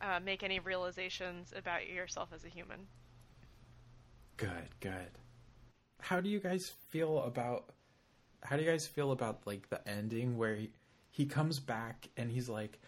uh, 0.00 0.20
make 0.24 0.42
any 0.42 0.58
realizations 0.58 1.52
about 1.54 1.86
yourself 1.86 2.30
as 2.34 2.44
a 2.46 2.48
human. 2.48 2.86
Good, 4.40 4.80
good. 4.80 5.10
How 6.00 6.22
do 6.22 6.30
you 6.30 6.40
guys 6.40 6.72
feel 6.88 7.18
about 7.24 7.74
how 8.42 8.56
do 8.56 8.62
you 8.62 8.70
guys 8.70 8.86
feel 8.86 9.12
about 9.12 9.46
like 9.46 9.68
the 9.68 9.86
ending 9.86 10.38
where 10.38 10.56
he, 10.56 10.70
he 11.10 11.26
comes 11.26 11.60
back 11.60 12.08
and 12.16 12.30
he's 12.30 12.48
like, 12.48 12.78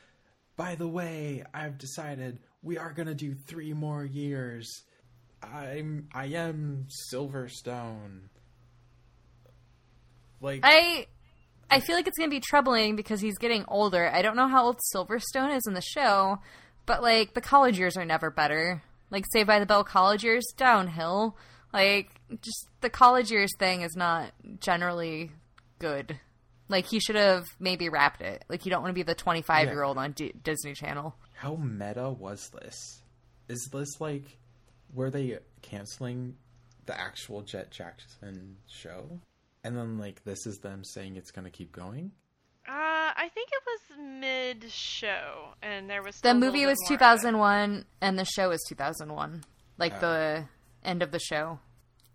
"By 0.57 0.77
the 0.77 0.89
way, 0.89 1.45
I've 1.53 1.77
decided 1.77 2.39
we 2.63 2.79
are 2.79 2.91
going 2.93 3.09
to 3.09 3.15
do 3.15 3.35
3 3.35 3.75
more 3.75 4.03
years. 4.03 4.83
I'm 5.43 6.09
I 6.15 6.27
am 6.29 6.87
Silverstone." 7.13 8.31
Like 10.41 10.61
I 10.63 11.07
I 11.71 11.81
feel 11.81 11.97
like 11.97 12.07
it's 12.07 12.17
gonna 12.17 12.31
be 12.31 12.41
troubling 12.41 12.97
because 12.97 13.21
he's 13.21 13.37
getting 13.37 13.67
older. 13.69 14.11
I 14.11 14.23
don't 14.23 14.37
know 14.37 14.49
how 14.49 14.65
old 14.65 14.81
Silverstone 14.95 15.55
is 15.55 15.67
in 15.67 15.75
the 15.75 15.83
show, 15.83 16.39
but 16.87 17.03
like 17.03 17.35
the 17.35 17.43
college 17.43 17.79
years 17.79 17.99
are 17.99 18.07
never 18.07 18.31
better. 18.31 18.83
Like 19.13 19.25
Saved 19.31 19.47
by 19.47 19.61
the 19.61 19.67
Bell 19.67 19.85
college 19.85 20.25
years 20.25 20.45
downhill. 20.57 21.37
Like 21.73 22.11
just 22.41 22.67
the 22.81 22.91
college 22.91 23.31
years 23.31 23.51
thing 23.59 23.83
is 23.83 23.95
not 23.95 24.33
generally 24.59 25.31
good. 25.79 26.19
Like 26.69 26.87
he 26.87 26.99
should 26.99 27.17
have 27.17 27.45
maybe 27.61 27.89
wrapped 27.89 28.23
it. 28.23 28.45
Like 28.49 28.65
you 28.65 28.71
don't 28.71 28.83
want 28.83 28.91
to 28.91 28.95
be 28.95 29.03
the 29.05 29.15
25 29.15 29.69
year 29.69 29.83
old 29.85 29.99
on 29.99 30.13
D- 30.13 30.33
Disney 30.43 30.75
Channel. 30.75 31.15
how 31.35 31.55
meta 31.57 32.11
was 32.11 32.51
this? 32.61 33.03
Is 33.49 33.69
this 33.73 34.01
like 34.01 34.39
were 34.95 35.11
they 35.11 35.39
canceling 35.61 36.35
the 36.87 36.99
actual 36.99 37.43
Jett 37.43 37.71
Jackson 37.71 38.57
show? 38.67 39.21
And 39.65 39.77
then 39.77 39.99
like 39.99 40.25
this 40.25 40.47
is 40.47 40.59
them 40.59 40.83
saying 40.85 41.17
it's 41.17 41.31
going 41.31 41.45
to 41.45 41.51
keep 41.51 41.73
going? 41.73 42.13
Uh, 42.69 43.11
I 43.17 43.29
think 43.35 43.49
it 43.53 43.63
was 43.67 43.99
mid 44.21 44.71
show, 44.71 45.55
and 45.63 45.91
there 45.91 46.03
was 46.03 46.15
The 46.17 46.19
still 46.19 46.31
a 46.31 46.35
movie 46.35 46.59
little 46.61 46.71
was 46.71 46.79
bit 46.89 47.01
more 47.01 47.11
of 47.11 47.19
it. 47.19 47.23
2001 47.23 47.85
and 48.01 48.19
the 48.19 48.25
show 48.25 48.49
was 48.51 48.63
2001. 48.69 49.45
Like 49.79 49.95
Oh. 49.97 50.01
the 50.01 50.45
end 50.85 51.03
of 51.03 51.11
the 51.11 51.19
show. 51.19 51.59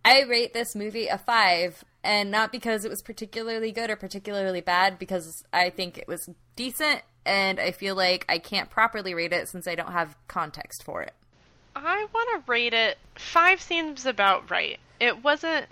I 0.06 0.22
rate 0.22 0.54
this 0.54 0.74
movie 0.74 1.08
a 1.08 1.18
5 1.18 1.84
and 2.04 2.32
not 2.32 2.52
because 2.54 2.86
it 2.86 2.90
was 2.90 3.02
particularly 3.02 3.74
good 3.74 3.90
or 3.90 3.98
particularly 3.98 4.62
bad 4.62 4.98
because 4.98 5.44
I 5.52 5.70
think 5.70 5.98
it 5.98 6.08
was 6.08 6.30
decent 6.56 7.02
and 7.26 7.60
I 7.60 7.72
feel 7.72 7.94
like 7.96 8.24
I 8.30 8.38
can't 8.38 8.70
properly 8.70 9.14
rate 9.14 9.34
it 9.34 9.50
since 9.50 9.68
I 9.68 9.76
don't 9.76 9.92
have 9.92 10.16
context 10.30 10.84
for 10.86 11.02
it. 11.02 11.14
I 11.76 12.08
want 12.14 12.46
to 12.46 12.50
rate 12.50 12.74
it 12.74 12.98
five 13.16 13.62
seems 13.62 14.06
about 14.06 14.50
right. 14.50 14.80
It 15.02 15.24
wasn't 15.24 15.66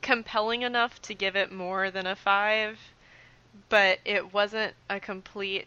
compelling 0.00 0.62
enough 0.62 1.02
to 1.02 1.14
give 1.14 1.36
it 1.36 1.52
more 1.52 1.90
than 1.90 2.06
a 2.06 2.16
five, 2.16 2.78
but 3.68 3.98
it 4.04 4.32
wasn't 4.32 4.74
a 4.88 5.00
complete 5.00 5.66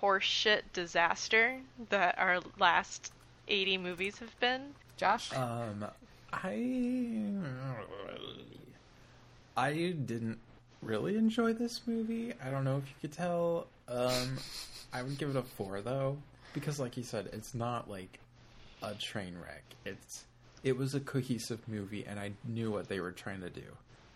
horseshit 0.00 0.62
disaster 0.72 1.58
that 1.90 2.18
our 2.18 2.40
last 2.58 3.12
80 3.48 3.78
movies 3.78 4.18
have 4.18 4.38
been. 4.40 4.74
Josh? 4.96 5.32
Um 5.32 5.86
I 6.32 7.32
I 9.56 9.72
didn't 9.72 10.38
really 10.82 11.16
enjoy 11.16 11.52
this 11.52 11.80
movie. 11.86 12.32
I 12.44 12.50
don't 12.50 12.64
know 12.64 12.78
if 12.78 12.84
you 12.88 12.94
could 13.00 13.12
tell. 13.12 13.66
Um 13.88 14.38
I 14.92 15.02
would 15.02 15.18
give 15.18 15.30
it 15.30 15.36
a 15.36 15.42
4 15.42 15.80
though 15.82 16.18
because 16.52 16.78
like 16.78 16.96
you 16.96 17.02
said 17.02 17.28
it's 17.32 17.54
not 17.54 17.90
like 17.90 18.18
a 18.82 18.94
train 18.94 19.36
wreck. 19.42 19.64
It's 19.84 20.24
it 20.62 20.76
was 20.76 20.94
a 20.94 21.00
cohesive 21.00 21.66
movie 21.68 22.04
and 22.06 22.18
I 22.18 22.32
knew 22.44 22.70
what 22.70 22.88
they 22.88 23.00
were 23.00 23.12
trying 23.12 23.40
to 23.40 23.50
do. 23.50 23.62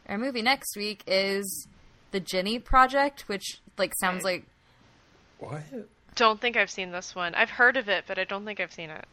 Our 0.08 0.18
movie 0.18 0.42
next 0.42 0.76
week 0.76 1.02
is 1.06 1.68
The 2.12 2.20
Jennie 2.20 2.58
Project, 2.58 3.28
which 3.28 3.60
like 3.76 3.92
sounds 4.00 4.22
like 4.24 4.44
What? 5.38 5.62
Don't 6.14 6.40
think 6.40 6.56
I've 6.56 6.70
seen 6.70 6.92
this 6.92 7.14
one. 7.14 7.34
I've 7.34 7.50
heard 7.50 7.76
of 7.76 7.88
it, 7.88 8.04
but 8.06 8.18
I 8.18 8.24
don't 8.24 8.44
think 8.44 8.60
I've 8.60 8.72
seen 8.72 8.90
it. 8.90 9.04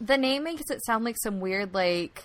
the 0.00 0.16
name 0.16 0.44
makes 0.44 0.70
it 0.70 0.82
sound 0.84 1.04
like 1.04 1.16
some 1.22 1.40
weird 1.40 1.74
like 1.74 2.24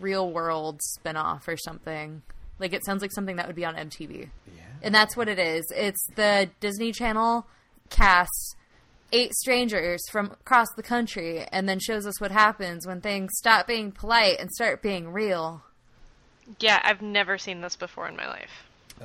real 0.00 0.30
world 0.30 0.82
spin-off 0.82 1.46
or 1.48 1.56
something. 1.56 2.22
Like 2.58 2.72
it 2.72 2.84
sounds 2.84 3.00
like 3.02 3.12
something 3.12 3.36
that 3.36 3.46
would 3.46 3.54
be 3.56 3.64
on 3.64 3.76
MTV. 3.76 4.28
Yeah. 4.56 4.62
And 4.82 4.94
that's 4.94 5.16
what 5.16 5.28
it 5.28 5.38
is. 5.38 5.64
It's 5.74 6.04
the 6.16 6.50
Disney 6.60 6.90
Channel 6.92 7.46
casts 7.90 8.56
eight 9.12 9.32
strangers 9.34 10.02
from 10.10 10.26
across 10.32 10.66
the 10.76 10.82
country 10.82 11.46
and 11.52 11.68
then 11.68 11.78
shows 11.78 12.06
us 12.06 12.20
what 12.20 12.30
happens 12.32 12.86
when 12.86 13.00
things 13.00 13.30
stop 13.36 13.66
being 13.66 13.92
polite 13.92 14.38
and 14.40 14.50
start 14.50 14.82
being 14.82 15.08
real. 15.12 15.62
Yeah, 16.60 16.80
I've 16.82 17.02
never 17.02 17.38
seen 17.38 17.60
this 17.60 17.76
before 17.76 18.08
in 18.08 18.16
my 18.16 18.26
life. 18.26 18.50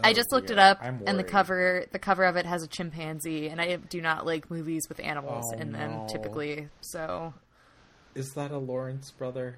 I 0.02 0.10
Oh, 0.10 0.14
just 0.14 0.32
looked 0.32 0.48
dear. 0.48 0.58
it 0.58 0.60
up 0.60 0.80
and 0.82 1.20
the 1.20 1.24
cover 1.24 1.86
the 1.92 2.00
cover 2.00 2.24
of 2.24 2.36
it 2.36 2.48
has 2.48 2.64
a 2.64 2.68
chimpanzee 2.68 3.48
and 3.50 3.62
I 3.62 3.76
do 3.76 4.02
not 4.02 4.26
like 4.26 4.50
movies 4.50 4.88
with 4.90 5.00
animals 5.00 5.46
Oh, 5.56 5.60
in 5.60 5.72
them 5.72 5.92
no. 5.92 6.08
typically. 6.10 6.68
So 6.82 7.34
Is 8.16 8.34
that 8.34 8.50
a 8.52 8.58
Lawrence 8.58 9.12
brother? 9.12 9.58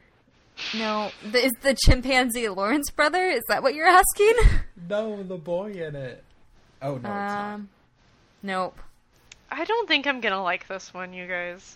no, 0.74 1.12
the, 1.32 1.46
is 1.46 1.52
the 1.62 1.74
chimpanzee 1.86 2.50
Lawrence 2.50 2.90
brother? 2.92 3.26
Is 3.28 3.44
that 3.48 3.64
what 3.64 3.76
you're 3.76 3.88
asking? 3.88 4.34
No, 4.90 5.24
the 5.24 5.38
boy 5.38 5.72
in 5.72 5.96
it. 5.96 6.22
Oh 6.82 6.92
no, 6.92 6.96
it's 6.96 7.04
not. 7.04 7.54
Um, 7.56 7.70
nope. 8.44 8.78
I 9.50 9.64
don't 9.64 9.88
think 9.88 10.06
I'm 10.06 10.20
gonna 10.20 10.44
like 10.44 10.68
this 10.68 10.94
one, 10.94 11.14
you 11.14 11.28
guys. 11.28 11.76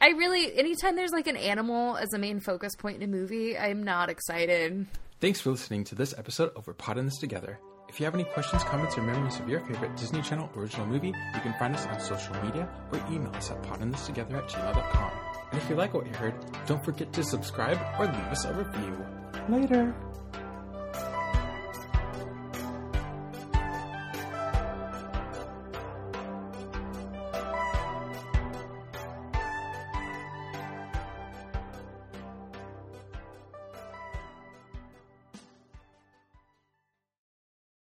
I 0.00 0.08
really, 0.08 0.58
anytime 0.58 0.96
there's 0.96 1.12
like 1.12 1.28
an 1.28 1.36
animal 1.36 1.96
as 1.96 2.12
a 2.12 2.18
main 2.18 2.40
focus 2.40 2.74
point 2.76 2.96
in 2.96 3.02
a 3.04 3.06
movie, 3.06 3.56
I'm 3.56 3.84
not 3.84 4.10
excited. 4.10 4.86
Thanks 5.26 5.40
for 5.40 5.50
listening 5.50 5.82
to 5.86 5.96
this 5.96 6.14
episode 6.16 6.52
of 6.54 6.68
We're 6.68 6.74
Potting 6.74 7.06
This 7.06 7.18
Together. 7.18 7.58
If 7.88 7.98
you 7.98 8.04
have 8.04 8.14
any 8.14 8.22
questions, 8.22 8.62
comments, 8.62 8.96
or 8.96 9.02
memories 9.02 9.40
of 9.40 9.48
your 9.48 9.58
favorite 9.58 9.96
Disney 9.96 10.22
Channel 10.22 10.48
original 10.54 10.86
movie, 10.86 11.08
you 11.08 11.40
can 11.40 11.52
find 11.58 11.74
us 11.74 11.84
on 11.84 11.98
social 11.98 12.32
media 12.44 12.68
or 12.92 13.00
email 13.10 13.34
us 13.34 13.50
at 13.50 13.60
pottingthistogether 13.64 14.34
at 14.34 14.48
gmail.com. 14.48 15.12
And 15.50 15.60
if 15.60 15.68
you 15.68 15.74
like 15.74 15.94
what 15.94 16.06
you 16.06 16.12
heard, 16.12 16.32
don't 16.66 16.84
forget 16.84 17.12
to 17.12 17.24
subscribe 17.24 17.76
or 17.98 18.06
leave 18.06 18.14
us 18.14 18.44
a 18.44 18.54
review. 18.54 19.04
Later! 19.48 19.92